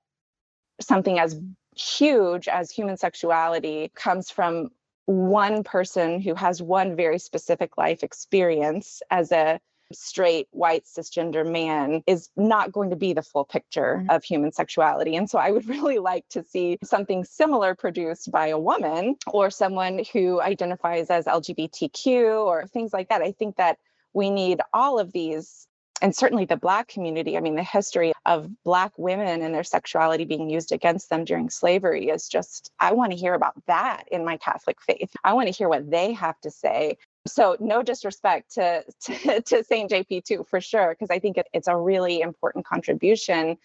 [0.81, 1.41] something as
[1.77, 4.71] huge as human sexuality comes from
[5.07, 9.61] one person who has one very specific life experience as a
[9.93, 14.11] straight white cisgender man is not going to be the full picture mm-hmm.
[14.11, 15.17] of human sexuality.
[15.17, 19.51] And so I would really like to see something similar produced by a woman or
[19.51, 23.23] someone who identifies as LGBTQ or things like that.
[23.23, 23.79] I think that
[24.13, 25.69] we need all of these
[26.03, 30.25] and certainly the black community i mean the history of black women and their sexuality
[30.25, 34.25] being used against them during slavery is just i want to hear about that in
[34.25, 38.55] my catholic faith i want to hear what they have to say so no disrespect
[38.55, 39.91] to to, to St.
[39.91, 43.57] JP2 for sure, because I think it, it's a really important contribution.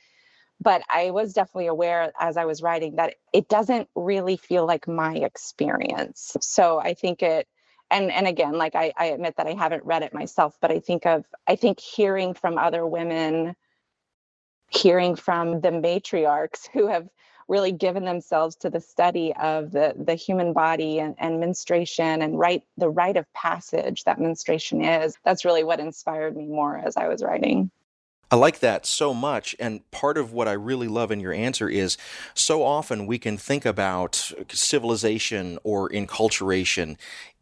[0.59, 4.87] But I was definitely aware as I was writing that it doesn't really feel like
[4.87, 6.37] my experience.
[6.39, 7.47] So I think it
[7.91, 10.79] and and again, like I, I admit that I haven't read it myself, but I
[10.79, 13.55] think of I think hearing from other women,
[14.69, 17.07] hearing from the matriarchs who have
[17.47, 22.39] really given themselves to the study of the, the human body and, and menstruation and
[22.39, 25.17] right the rite of passage that menstruation is.
[25.25, 27.69] That's really what inspired me more as I was writing.
[28.31, 29.53] I like that so much.
[29.59, 31.97] And part of what I really love in your answer is
[32.33, 36.95] so often we can think about civilization or enculturation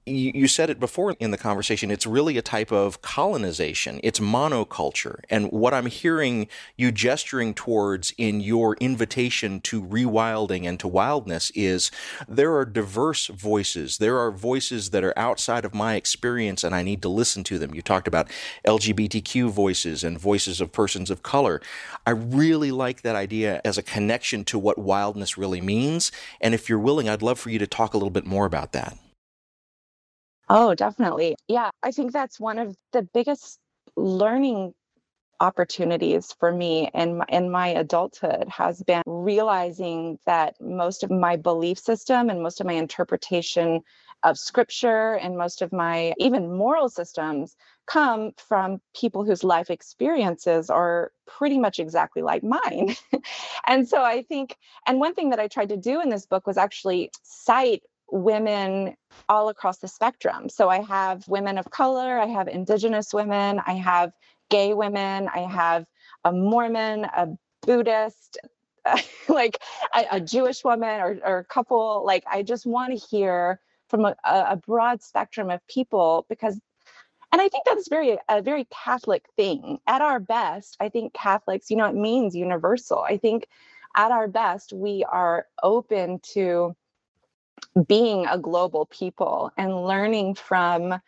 [0.10, 1.92] you said it before in the conversation.
[1.92, 4.00] It's really a type of colonization.
[4.04, 5.22] It's monoculture.
[5.30, 11.52] And what I'm hearing you gesturing towards in your invitation to rewilding and to wildness
[11.56, 11.92] is
[12.28, 13.98] there are diverse voices.
[13.98, 17.60] There are voices that are outside of my experience and I need to listen to
[17.60, 17.74] them.
[17.74, 18.30] You talked about
[18.66, 21.62] LGBTQ voices and voices of persons of color.
[22.06, 26.12] I really like that idea as a connection to what wildness really means.
[26.42, 28.72] And if you're willing, I'd love for you to talk a little bit more about
[28.74, 28.98] that.
[30.50, 31.36] Oh, definitely.
[31.48, 33.60] Yeah, I think that's one of the biggest
[33.96, 34.74] learning
[35.42, 41.36] opportunities for me in my, in my adulthood has been realizing that most of my
[41.38, 43.82] belief system and most of my interpretation
[44.24, 47.56] of scripture and most of my even moral systems
[47.88, 52.96] come from people whose life experiences are pretty much exactly like mine.
[53.68, 54.58] and so I think,
[54.88, 58.96] and one thing that I tried to do in this book was actually cite women
[59.28, 60.50] all across the spectrum.
[60.50, 64.12] So I have women of color, I have indigenous women, I have
[64.50, 65.86] gay women, I have
[66.24, 67.28] a Mormon, a
[67.62, 68.40] Buddhist,
[69.30, 69.60] like
[69.94, 72.04] a, a, Jewish woman or, or a couple.
[72.06, 76.60] Like I just want to hear from a, a broad spectrum of people because
[77.32, 79.80] and I think that's very a very Catholic thing.
[79.86, 83.00] At our best, I think Catholics, you know, it means universal.
[83.00, 83.48] I think
[83.96, 86.76] at our best, we are open to
[87.88, 91.00] being a global people and learning from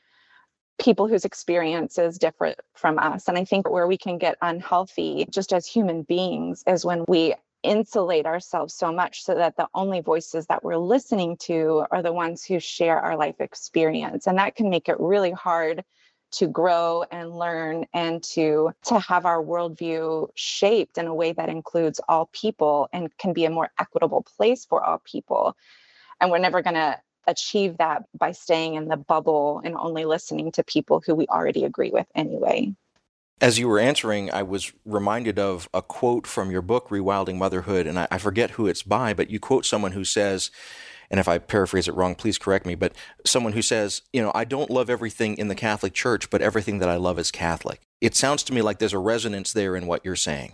[0.80, 3.28] people whose experience is different from us.
[3.28, 7.36] And I think where we can get unhealthy just as human beings is when we
[7.64, 12.14] insulate ourselves so much so that the only voices that we're listening to are the
[12.14, 14.26] ones who share our life experience.
[14.26, 15.84] And that can make it really hard
[16.32, 21.50] to grow and learn and to to have our worldview shaped in a way that
[21.50, 25.56] includes all people and can be a more equitable place for all people
[26.22, 30.52] and we're never going to achieve that by staying in the bubble and only listening
[30.54, 32.74] to people who we already agree with anyway.
[33.42, 37.88] As you were answering, I was reminded of a quote from your book, Rewilding Motherhood,
[37.88, 40.52] and I, I forget who it's by, but you quote someone who says,
[41.10, 42.94] and if I paraphrase it wrong, please correct me, but
[43.26, 46.80] someone who says, you know, I don't love everything in the Catholic Church, but everything
[46.80, 47.82] that I love is Catholic.
[48.00, 50.54] It sounds to me like there's a resonance there in what you're saying.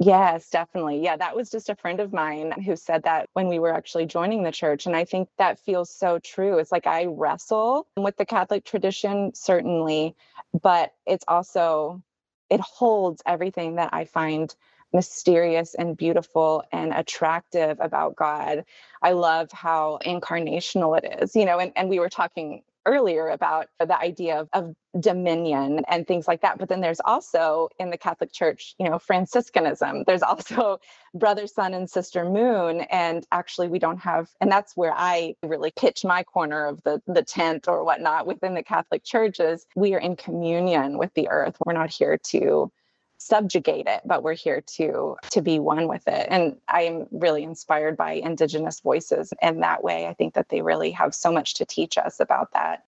[0.00, 1.00] Yes, definitely.
[1.02, 4.06] Yeah, that was just a friend of mine who said that when we were actually
[4.06, 4.86] joining the church.
[4.86, 6.58] And I think that feels so true.
[6.58, 10.14] It's like I wrestle with the Catholic tradition, certainly,
[10.62, 12.00] but it's also,
[12.48, 14.54] it holds everything that I find
[14.92, 18.64] mysterious and beautiful and attractive about God.
[19.02, 23.66] I love how incarnational it is, you know, and, and we were talking earlier about
[23.78, 26.58] the idea of, of dominion and things like that.
[26.58, 30.04] But then there's also in the Catholic Church, you know, Franciscanism.
[30.06, 30.80] There's also
[31.14, 32.80] brother, sun, and sister moon.
[32.90, 37.02] And actually, we don't have, and that's where I really pitch my corner of the,
[37.06, 41.28] the tent or whatnot within the Catholic Church is we are in communion with the
[41.28, 41.56] earth.
[41.64, 42.72] We're not here to
[43.18, 46.26] subjugate it but we're here to to be one with it.
[46.30, 50.06] And i am really inspired by indigenous voices in that way.
[50.06, 52.84] I think that they really have so much to teach us about that.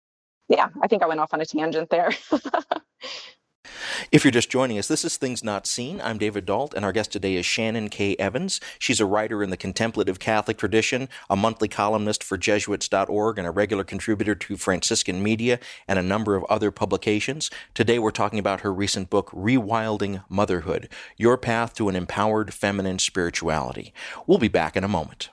[0.49, 2.11] Yeah i think i went off on a tangent there
[4.11, 6.01] If you're just joining us, this is Things Not Seen.
[6.01, 8.17] I'm David Dault, and our guest today is Shannon K.
[8.17, 8.61] Evans.
[8.79, 13.51] She's a writer in the contemplative Catholic tradition, a monthly columnist for Jesuits.org, and a
[13.51, 17.51] regular contributor to Franciscan Media and a number of other publications.
[17.75, 22.99] Today we're talking about her recent book, Rewilding Motherhood Your Path to an Empowered Feminine
[22.99, 23.93] Spirituality.
[24.27, 25.31] We'll be back in a moment.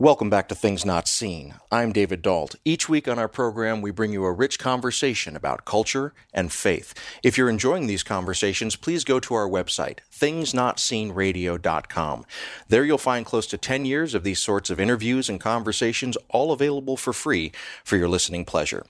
[0.00, 1.54] Welcome back to Things Not Seen.
[1.70, 2.56] I'm David Dault.
[2.64, 6.94] Each week on our program, we bring you a rich conversation about culture and faith.
[7.22, 12.26] If you're enjoying these conversations, please go to our website, thingsnotseenradio.com.
[12.66, 16.50] There you'll find close to 10 years of these sorts of interviews and conversations, all
[16.50, 17.52] available for free
[17.84, 18.86] for your listening pleasure.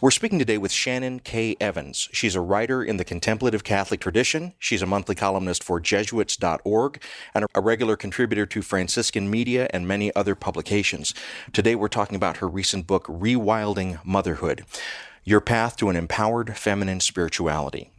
[0.00, 1.56] We're speaking today with Shannon K.
[1.60, 2.08] Evans.
[2.12, 4.54] She's a writer in the contemplative Catholic tradition.
[4.58, 7.02] She's a monthly columnist for Jesuits.org
[7.34, 11.14] and a regular contributor to Franciscan Media and many other publications.
[11.52, 14.64] Today we're talking about her recent book, Rewilding Motherhood
[15.24, 17.90] Your Path to an Empowered Feminine Spirituality.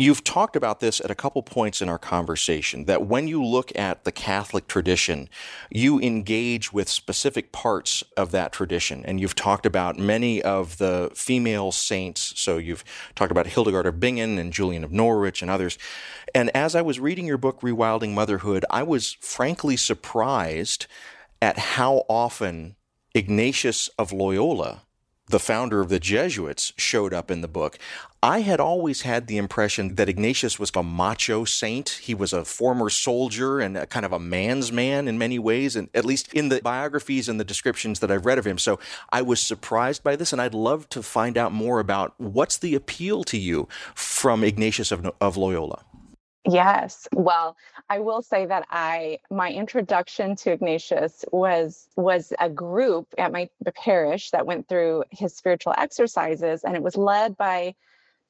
[0.00, 3.70] You've talked about this at a couple points in our conversation that when you look
[3.76, 5.28] at the Catholic tradition,
[5.68, 9.04] you engage with specific parts of that tradition.
[9.04, 12.32] And you've talked about many of the female saints.
[12.40, 12.82] So you've
[13.14, 15.76] talked about Hildegard of Bingen and Julian of Norwich and others.
[16.34, 20.86] And as I was reading your book, Rewilding Motherhood, I was frankly surprised
[21.42, 22.76] at how often
[23.14, 24.80] Ignatius of Loyola
[25.30, 27.78] the founder of the Jesuits, showed up in the book.
[28.22, 32.00] I had always had the impression that Ignatius was a macho saint.
[32.02, 35.88] He was a former soldier and kind of a man's man in many ways, and
[35.94, 38.58] at least in the biographies and the descriptions that I've read of him.
[38.58, 38.78] So
[39.10, 42.74] I was surprised by this, and I'd love to find out more about what's the
[42.74, 45.82] appeal to you from Ignatius of, of Loyola.
[46.50, 47.08] Yes.
[47.14, 47.56] Well,
[47.90, 53.50] I will say that I my introduction to Ignatius was was a group at my
[53.76, 57.76] parish that went through his spiritual exercises and it was led by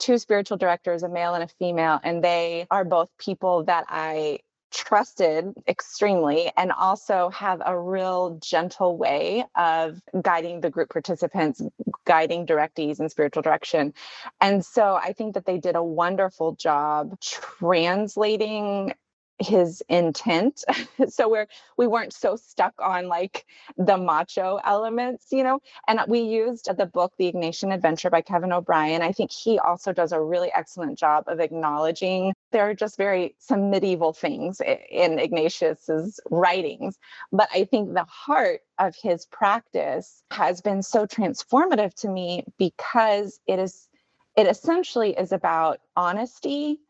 [0.01, 4.41] two spiritual directors, a male and a female, and they are both people that I
[4.71, 11.63] trusted extremely and also have a real gentle way of guiding the group participants
[12.05, 13.93] guiding directees in spiritual direction.
[14.41, 18.95] And so i think that they did a wonderful job translating
[19.41, 20.65] his intent.
[21.09, 25.61] So we're we weren't so stuck on like the macho elements you know?
[25.89, 29.03] And we used the book the ignatian adventure by kevin o'brien.
[29.03, 33.35] I think he also does a really excellent job of acknowledging there are just very
[33.39, 34.61] some medieval things
[34.91, 36.99] in ignatius's writings.
[37.33, 43.41] But i think the heart of his practice has been so transformative to me because
[43.47, 43.89] it is
[44.37, 46.81] it essentially is about honesty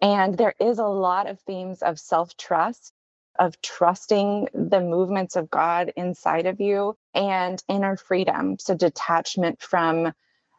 [0.00, 2.92] and there is a lot of themes of self trust,
[3.38, 8.58] of trusting the movements of God inside of you and inner freedom.
[8.58, 10.12] So, detachment from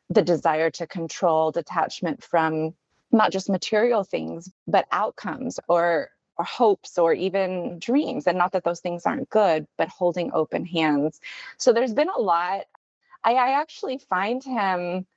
[0.10, 2.74] the desire to control, detachment from
[3.12, 8.28] not just material things, but outcomes or or hopes or even dreams.
[8.28, 11.20] And not that those things aren't good but holding open hands.
[11.58, 12.66] So there's been a lot.
[13.24, 15.08] I, I actually find him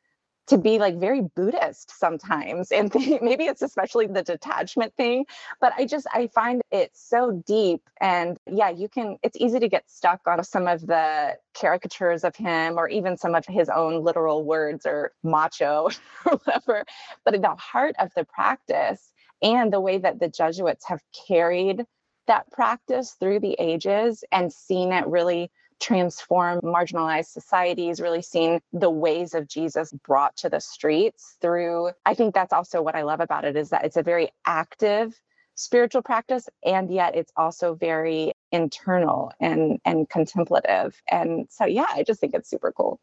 [0.50, 2.72] to be like very Buddhist sometimes.
[2.72, 2.92] And
[3.22, 5.24] maybe it's especially the detachment thing,
[5.60, 7.88] but I just, I find it so deep.
[8.00, 12.34] And yeah, you can, it's easy to get stuck on some of the caricatures of
[12.34, 15.88] him or even some of his own literal words or macho
[16.26, 16.84] or whatever.
[17.24, 21.84] But the heart of the practice and the way that the Jesuits have carried
[22.26, 28.90] that practice through the ages and seen it really transform marginalized societies, really seeing the
[28.90, 31.90] ways of Jesus brought to the streets through.
[32.04, 35.18] I think that's also what I love about it is that it's a very active
[35.60, 42.02] spiritual practice and yet it's also very internal and and contemplative and so yeah i
[42.02, 42.98] just think it's super cool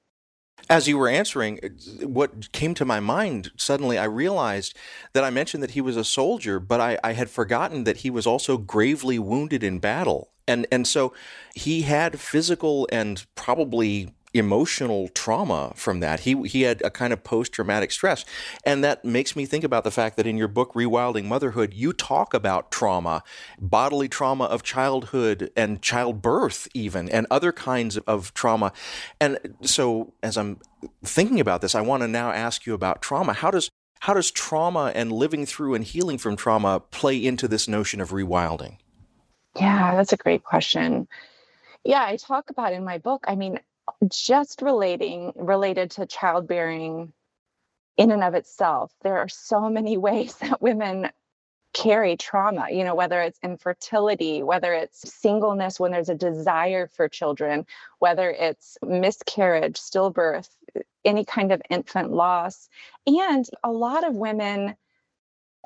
[0.69, 1.59] as you were answering,
[2.01, 4.75] what came to my mind suddenly, I realized
[5.13, 8.09] that I mentioned that he was a soldier, but I, I had forgotten that he
[8.09, 10.31] was also gravely wounded in battle.
[10.47, 11.13] And and so
[11.55, 16.21] he had physical and probably emotional trauma from that.
[16.21, 18.25] He he had a kind of post traumatic stress,
[18.65, 21.93] and that makes me think about the fact that in your book Rewilding Motherhood, you
[21.93, 23.23] talk about trauma,
[23.59, 28.71] bodily trauma of childhood and childbirth, even, and other kinds of trauma.
[29.19, 30.59] And so, as I'm
[31.03, 33.33] thinking about this, I want to now ask you about trauma.
[33.33, 33.69] How does
[33.99, 38.11] how does trauma and living through and healing from trauma play into this notion of
[38.11, 38.77] rewilding?
[39.55, 41.07] Yeah, that's a great question.
[41.83, 43.59] Yeah, I talk about in my book, I mean,
[44.09, 47.13] just relating related to childbearing
[47.97, 51.09] in and of itself, there are so many ways that women
[51.73, 57.07] carry trauma, you know, whether it's infertility, whether it's singleness when there's a desire for
[57.07, 57.65] children,
[57.99, 60.49] whether it's miscarriage, stillbirth,
[61.05, 62.67] any kind of infant loss.
[63.05, 64.75] And a lot of women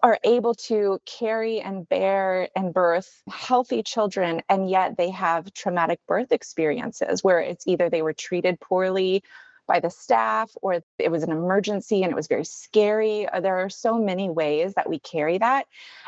[0.04, 6.00] are able to carry and bear and birth healthy children, and yet they have traumatic
[6.08, 9.24] birth experiences where it's either they were treated poorly
[9.68, 13.28] by the staff or it was an emergency and it was very scary.
[13.28, 15.66] Uh, there are so many ways that we carry that.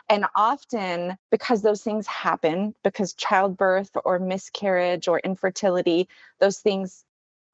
[0.09, 6.09] And often, because those things happen, because childbirth or miscarriage or infertility,
[6.39, 7.05] those things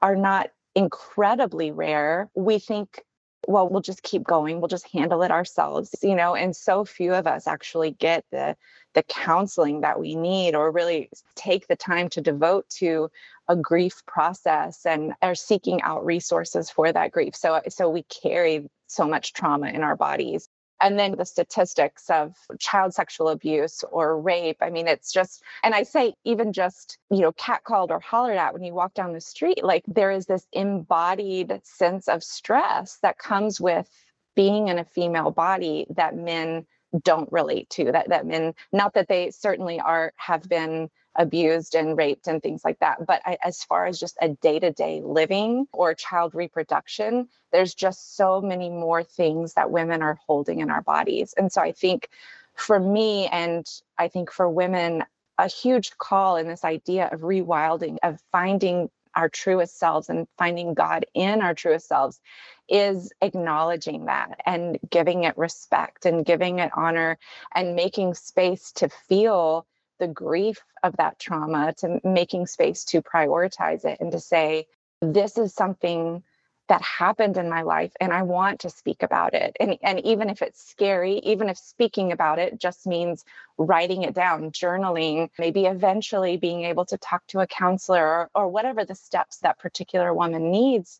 [0.01, 3.03] are not incredibly rare, we think
[3.47, 7.13] well we'll just keep going we'll just handle it ourselves you know and so few
[7.13, 8.55] of us actually get the
[8.95, 13.09] the counseling that we need or really take the time to devote to
[13.47, 17.35] a grief process and are seeking out resources for that grief.
[17.35, 20.48] So so we carry so much trauma in our bodies
[20.81, 25.73] and then the statistics of child sexual abuse or rape i mean it's just and
[25.73, 29.21] i say even just you know catcalled or hollered at when you walk down the
[29.21, 33.89] street like there is this embodied sense of stress that comes with
[34.35, 36.65] being in a female body that men
[37.03, 41.97] don't relate to that that men not that they certainly are have been abused and
[41.97, 43.05] raped and things like that.
[43.05, 47.73] But I, as far as just a day to day living or child reproduction, there's
[47.73, 51.33] just so many more things that women are holding in our bodies.
[51.37, 52.09] And so I think
[52.55, 53.65] for me, and
[53.97, 55.03] I think for women,
[55.37, 60.73] a huge call in this idea of rewilding, of finding our truest selves and finding
[60.73, 62.19] God in our truest selves
[62.67, 67.17] is acknowledging that and giving it respect and giving it honor
[67.53, 69.65] and making space to feel
[69.99, 74.67] the grief of that trauma to making space to prioritize it and to say,
[75.01, 76.23] this is something
[76.69, 79.57] that happened in my life and I want to speak about it.
[79.59, 83.25] And, and even if it's scary, even if speaking about it just means
[83.57, 88.47] writing it down, journaling, maybe eventually being able to talk to a counselor or, or
[88.47, 90.99] whatever the steps that particular woman needs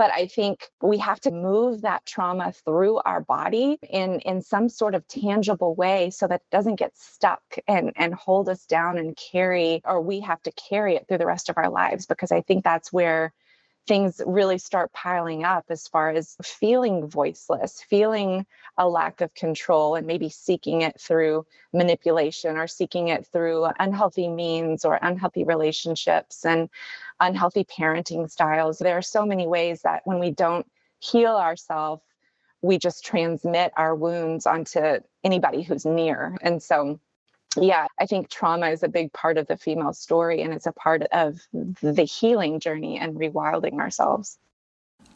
[0.00, 4.66] but i think we have to move that trauma through our body in in some
[4.66, 8.96] sort of tangible way so that it doesn't get stuck and and hold us down
[8.96, 12.32] and carry or we have to carry it through the rest of our lives because
[12.32, 13.34] i think that's where
[13.86, 18.46] things really start piling up as far as feeling voiceless, feeling
[18.78, 24.28] a lack of control, and maybe seeking it through manipulation or seeking it through unhealthy
[24.28, 26.68] means or unhealthy relationships and
[27.18, 28.78] unhealthy parenting styles.
[28.78, 30.66] There are so many ways that when we don't
[31.00, 32.02] heal ourselves,
[32.62, 36.36] we just transmit our wounds onto anybody who's near.
[36.42, 37.00] And so
[37.56, 40.72] yeah, I think trauma is a big part of the female story and it's a
[40.72, 44.38] part of the healing journey and rewilding ourselves.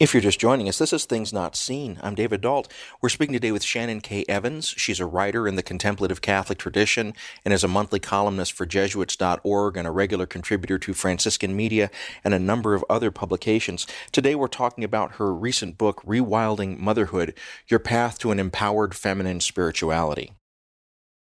[0.01, 2.01] If you're just joining us, this is Things Not Seen.
[2.03, 2.67] I'm David Dault.
[3.01, 4.25] We're speaking today with Shannon K.
[4.29, 4.75] Evans.
[4.77, 7.15] She's a writer in the contemplative Catholic tradition
[7.45, 11.91] and is a monthly columnist for Jesuits.org and a regular contributor to Franciscan Media
[12.25, 13.87] and a number of other publications.
[14.11, 17.33] Today we're talking about her recent book, Rewilding Motherhood
[17.69, 20.33] Your Path to an Empowered Feminine Spirituality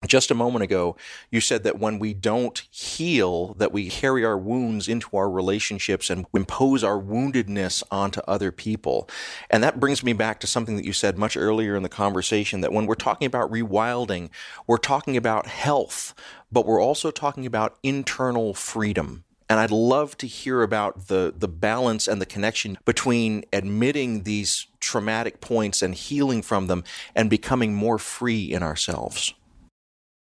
[0.08, 0.95] just a moment ago
[1.32, 6.10] you said that when we don't heal that we carry our wounds into our relationships
[6.10, 9.10] and impose our woundedness onto other people
[9.49, 12.62] and that brings me back to something that you said much earlier in the conversation
[12.62, 14.30] that when we're talking about rewilding
[14.68, 16.14] we're talking about health
[16.51, 21.47] but we're also talking about internal freedom and I'd love to hear about the, the
[21.47, 26.84] balance and the connection between admitting these traumatic points and healing from them
[27.16, 29.36] and becoming more free in ourselves.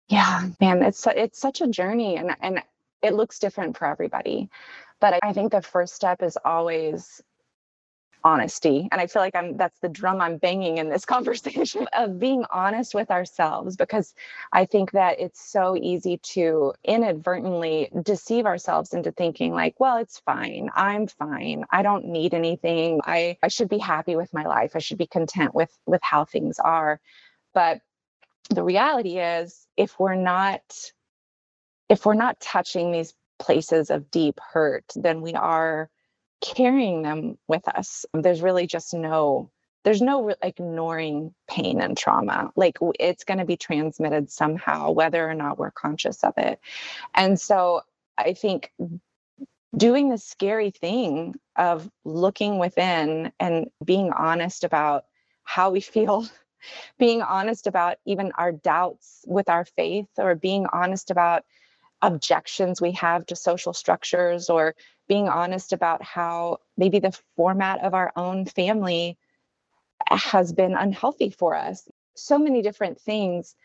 [0.10, 2.62] Yeah, man, it's it's such a journey and and
[3.02, 4.50] it looks different for everybody.
[5.00, 7.22] But I think the first step is always
[8.24, 8.88] honesty.
[8.92, 12.46] And I feel like I'm that's the drum I'm banging in this conversation of being
[12.52, 14.14] honest with ourselves because
[14.54, 20.20] I think that it's so easy to inadvertently deceive ourselves into thinking like, well, it's
[20.20, 20.70] fine.
[20.76, 21.66] I'm fine.
[21.72, 23.02] I don't need anything.
[23.06, 24.74] I I should be happy with my life.
[24.76, 27.00] I should be content with with how things are.
[27.54, 27.82] But
[28.52, 30.62] the reality is if we're not
[31.90, 35.90] if we're not touching these places of deep hurt then we are
[36.42, 38.06] carrying them with us.
[38.14, 39.50] There's really just no
[39.84, 42.52] there's no ignoring pain and trauma.
[42.56, 46.60] Like it's going to be transmitted somehow whether or not we're conscious of it.
[47.16, 47.82] And so
[48.18, 48.72] i think
[49.76, 55.06] doing the scary thing of looking within and being honest about
[55.44, 56.26] how we feel
[56.98, 61.44] being honest about even our doubts with our faith or being honest about
[62.02, 64.76] objections we have to social structures or
[65.08, 69.18] being honest about how maybe the format of our own family
[70.08, 71.88] has been unhealthy for us.
[72.16, 73.56] So many different things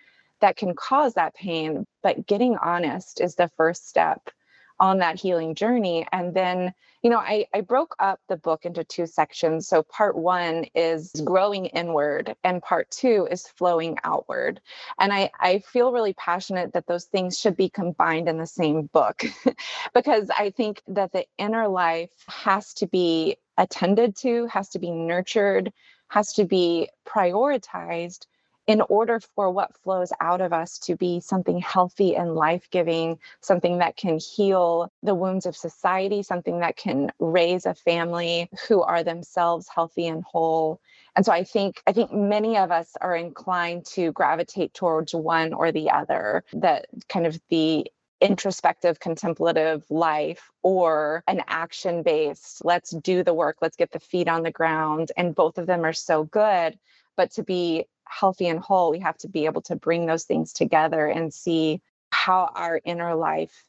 [0.40, 4.30] that can cause that pain, but getting honest is the first step
[4.78, 6.06] on that healing journey.
[6.12, 9.68] And then, you know, I, I broke up the book into two sections.
[9.68, 11.24] So part one is mm.
[11.24, 14.60] growing inward, and part two is flowing outward.
[14.98, 18.86] And I, I feel really passionate that those things should be combined in the same
[18.86, 19.24] book
[19.94, 24.90] because I think that the inner life has to be attended to, has to be
[24.90, 25.72] nurtured,
[26.08, 28.26] has to be prioritized
[28.66, 33.18] in order for what flows out of us to be something healthy and life giving,
[33.40, 38.82] something that can heal the wounds of society, something that can raise a family who
[38.82, 40.80] are themselves healthy and whole.
[41.14, 45.52] And so I think I think many of us are inclined to gravitate towards one
[45.52, 47.86] or the other, that kind of the
[48.20, 54.26] introspective contemplative life or an action based let's do the work let's get the feet
[54.26, 56.78] on the ground and both of them are so good
[57.14, 60.52] but to be healthy and whole, we have to be able to bring those things
[60.52, 61.80] together and see
[62.10, 63.64] how our inner life,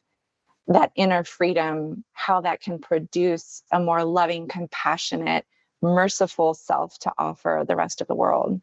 [0.68, 5.44] that inner freedom, how that can produce a more loving, compassionate,
[5.82, 8.60] merciful self to offer the rest of the world.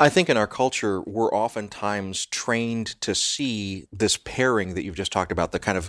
[0.00, 5.12] I think in our culture, we're oftentimes trained to see this pairing that you've just
[5.12, 5.88] talked about, the kind of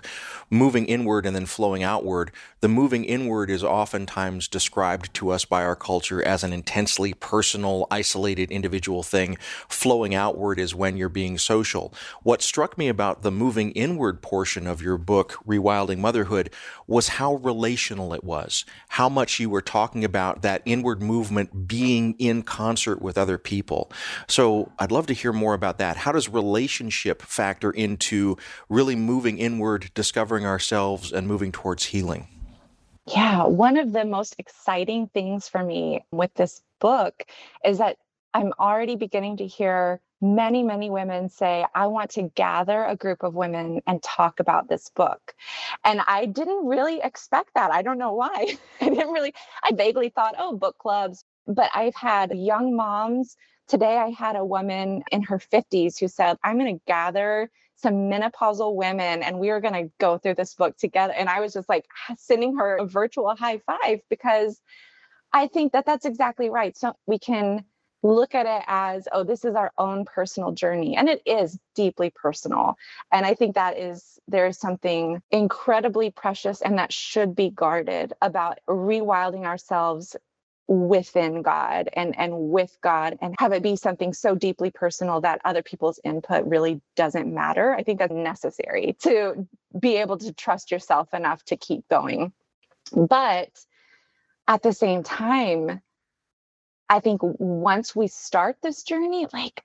[0.51, 2.31] moving inward and then flowing outward.
[2.59, 7.87] The moving inward is oftentimes described to us by our culture as an intensely personal,
[7.89, 9.37] isolated, individual thing.
[9.67, 11.91] Flowing outward is when you're being social.
[12.21, 16.51] What struck me about the moving inward portion of your book, Rewilding Motherhood,
[16.85, 22.13] was how relational it was, how much you were talking about that inward movement being
[22.19, 23.91] in concert with other people.
[24.27, 25.97] So I'd love to hear more about that.
[25.97, 28.37] How does relationship factor into
[28.69, 32.27] really moving inward, discovering ourselves, and moving towards healing?
[33.07, 37.25] Yeah, one of the most exciting things for me with this book
[37.63, 37.97] is that
[38.33, 43.23] I'm already beginning to hear many, many women say, I want to gather a group
[43.23, 45.35] of women and talk about this book.
[45.83, 47.71] And I didn't really expect that.
[47.71, 48.57] I don't know why.
[48.81, 49.33] I didn't really,
[49.63, 51.23] I vaguely thought, oh, book clubs.
[51.47, 53.37] But I've had young moms
[53.67, 58.09] Today, I had a woman in her 50s who said, I'm going to gather some
[58.09, 61.13] menopausal women and we are going to go through this book together.
[61.13, 61.85] And I was just like
[62.17, 64.61] sending her a virtual high five because
[65.33, 66.77] I think that that's exactly right.
[66.77, 67.65] So we can
[68.03, 70.95] look at it as, oh, this is our own personal journey.
[70.95, 72.75] And it is deeply personal.
[73.11, 78.13] And I think that is, there is something incredibly precious and that should be guarded
[78.21, 80.15] about rewilding ourselves
[80.67, 85.41] within God and and with God and have it be something so deeply personal that
[85.45, 87.73] other people's input really doesn't matter.
[87.73, 89.47] I think that's necessary to
[89.79, 92.33] be able to trust yourself enough to keep going.
[92.91, 93.49] But
[94.47, 95.81] at the same time,
[96.89, 99.63] I think once we start this journey, like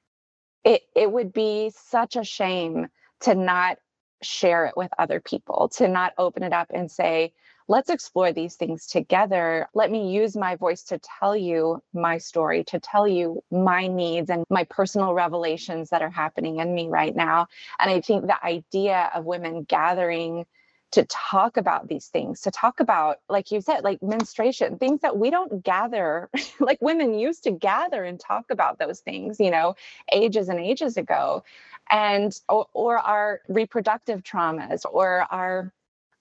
[0.65, 2.89] it it would be such a shame
[3.21, 3.79] to not
[4.23, 7.33] share it with other people, to not open it up and say,
[7.71, 9.69] let's explore these things together.
[9.75, 14.29] Let me use my voice to tell you my story, to tell you my needs
[14.29, 17.47] and my personal revelations that are happening in me right now.
[17.79, 20.47] And I think the idea of women gathering
[20.91, 25.17] to talk about these things, to talk about, like you said, like menstruation, things that
[25.17, 29.77] we don't gather, like women used to gather and talk about those things, you know,
[30.13, 31.45] ages and ages ago.
[31.89, 35.73] And, or, or our reproductive traumas or our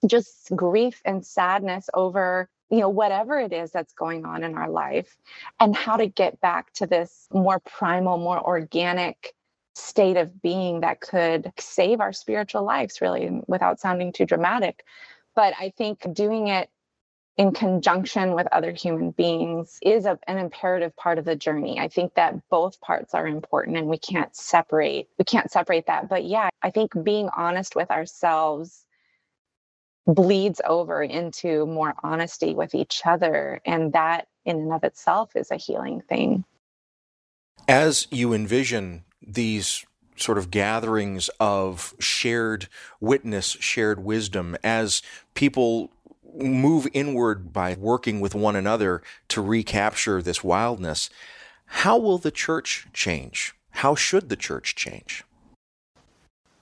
[0.08, 4.70] just grief and sadness over you know whatever it is that's going on in our
[4.70, 5.18] life
[5.60, 9.34] and how to get back to this more primal more organic
[9.76, 14.84] state of being that could save our spiritual lives really without sounding too dramatic.
[15.36, 16.70] But i think doing it
[17.38, 21.80] in conjunction with other human beings is a, an imperative part of the journey.
[21.80, 26.10] I think that both parts are important and we can't separate we can't separate that.
[26.10, 28.86] But yeah i think being honest with ourselves
[30.14, 33.62] bleeds over into more honesty with each other.
[33.66, 36.44] And that, in and of itself, is a healing thing.
[37.68, 39.86] As you envision these
[40.16, 42.68] sort of gatherings of shared
[43.00, 45.02] witness, shared wisdom, as
[45.34, 45.92] people
[46.36, 51.10] move inward by working with one another to recapture this wildness,
[51.66, 53.54] how will the church change?
[53.72, 55.24] How should the church change?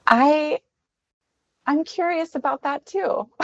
[0.05, 0.59] I
[1.67, 3.29] I'm curious about that too.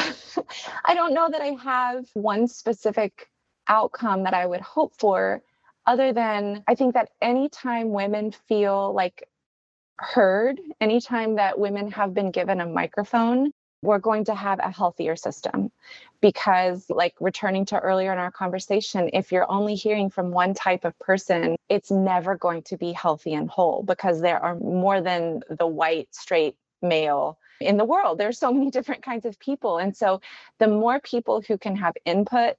[0.85, 3.29] I don't know that I have one specific
[3.67, 5.41] outcome that I would hope for,
[5.85, 9.27] other than I think that anytime women feel like
[9.97, 13.51] heard, anytime that women have been given a microphone,
[13.81, 15.69] we're going to have a healthier system.
[16.21, 20.85] Because, like returning to earlier in our conversation, if you're only hearing from one type
[20.85, 25.41] of person, it's never going to be healthy and whole because there are more than
[25.49, 28.17] the white, straight male in the world.
[28.17, 29.77] There's so many different kinds of people.
[29.77, 30.21] And so
[30.59, 32.57] the more people who can have input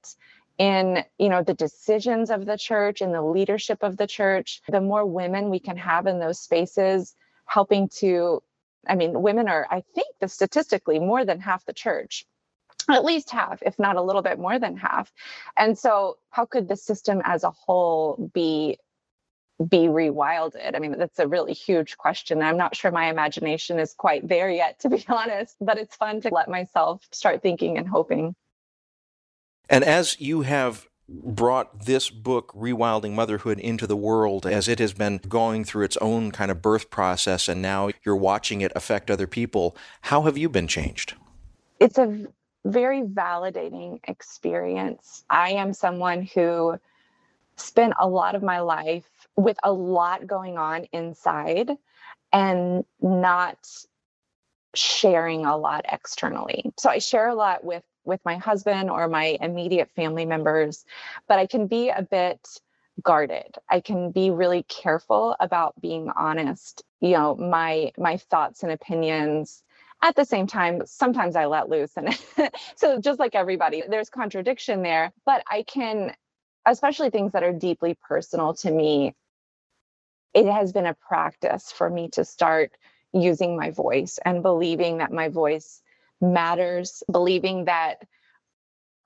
[0.57, 4.79] in you know the decisions of the church and the leadership of the church the
[4.79, 7.13] more women we can have in those spaces
[7.45, 8.41] helping to
[8.87, 12.25] i mean women are i think the statistically more than half the church
[12.89, 15.11] at least half, if not a little bit more than half.
[15.57, 18.77] And so, how could the system as a whole be
[19.69, 20.75] be rewilded?
[20.75, 22.41] I mean, that's a really huge question.
[22.41, 26.21] I'm not sure my imagination is quite there yet, to be honest, but it's fun
[26.21, 28.35] to let myself start thinking and hoping.
[29.69, 34.93] And as you have brought this book, Rewilding Motherhood, into the world as it has
[34.93, 39.11] been going through its own kind of birth process, and now you're watching it affect
[39.11, 41.13] other people, how have you been changed?
[41.79, 42.25] It's a
[42.65, 45.23] very validating experience.
[45.29, 46.79] I am someone who
[47.57, 51.71] spent a lot of my life with a lot going on inside
[52.31, 53.57] and not
[54.73, 56.73] sharing a lot externally.
[56.77, 60.85] So I share a lot with with my husband or my immediate family members,
[61.27, 62.59] but I can be a bit
[63.01, 63.57] guarded.
[63.69, 66.83] I can be really careful about being honest.
[67.01, 69.63] You know, my my thoughts and opinions
[70.01, 72.09] at the same time sometimes i let loose and
[72.75, 76.13] so just like everybody there's contradiction there but i can
[76.65, 79.13] especially things that are deeply personal to me
[80.33, 82.71] it has been a practice for me to start
[83.13, 85.81] using my voice and believing that my voice
[86.21, 87.95] matters believing that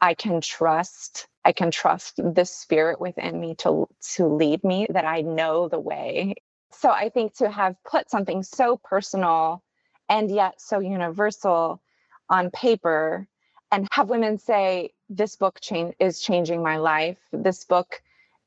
[0.01, 5.05] i can trust i can trust the spirit within me to to lead me that
[5.05, 6.35] i know the way.
[6.71, 9.63] So i think to have put something so personal
[10.07, 11.81] and yet so universal
[12.29, 13.27] on paper
[13.71, 17.17] and have women say this book change is changing my life.
[17.31, 18.01] This book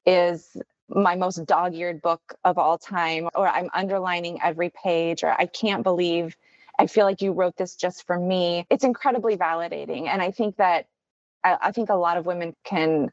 [0.07, 0.57] is
[0.89, 5.85] my most dog-eared book of all time or i'm underlining every page or i can't
[5.85, 6.37] believe
[6.79, 8.67] i feel like you wrote this just for me.
[8.69, 10.87] It's incredibly validating and i think that
[11.45, 13.11] I, I think a lot of women can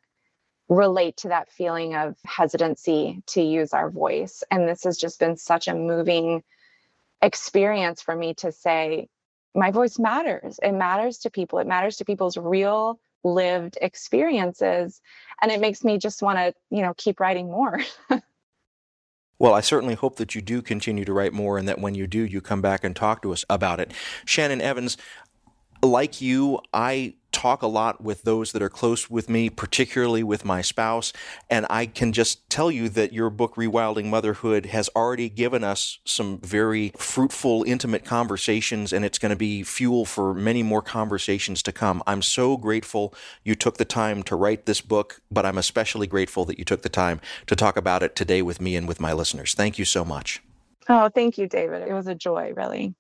[0.68, 5.38] relate to that feeling of hesitancy to use our voice and this has just been
[5.38, 6.44] such a moving
[7.22, 9.08] experience for me to say
[9.56, 10.60] my voice matters.
[10.62, 11.58] It matters to people.
[11.60, 15.02] It matters to people's real lived experiences
[15.42, 17.80] and it makes me just want to you know keep writing more
[19.40, 22.08] Well, I certainly hope that you do continue to write more and that when you
[22.08, 23.94] do, you come back and talk to us about it.
[24.26, 24.98] Shannon Evans,
[25.82, 30.46] like you, I talk a lot with those that are close with me, particularly with
[30.46, 31.14] my spouse.
[31.50, 36.00] And I can just tell you that your book, Rewilding Motherhood, has already given us
[36.06, 41.62] some very fruitful, intimate conversations, and it's going to be fuel for many more conversations
[41.64, 42.04] to come.
[42.08, 43.14] I'm so grateful
[43.44, 46.82] you took the time to write this book, but I'm especially grateful that you took
[46.82, 49.54] the time to talk about it today with me and with my listeners.
[49.54, 50.42] Thank you so much.
[50.88, 51.88] Oh, thank you, David.
[51.88, 52.96] It was a joy, really.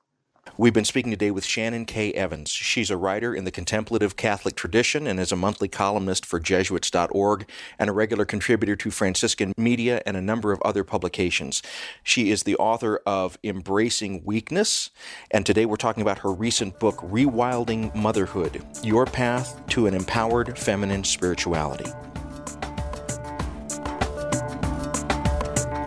[0.57, 2.11] We've been speaking today with Shannon K.
[2.13, 2.49] Evans.
[2.49, 7.49] She's a writer in the contemplative Catholic tradition and is a monthly columnist for Jesuits.org
[7.77, 11.61] and a regular contributor to Franciscan Media and a number of other publications.
[12.03, 14.89] She is the author of Embracing Weakness,
[15.31, 20.57] and today we're talking about her recent book, Rewilding Motherhood Your Path to an Empowered
[20.57, 21.89] Feminine Spirituality.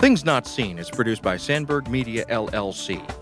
[0.00, 3.21] Things Not Seen is produced by Sandberg Media LLC.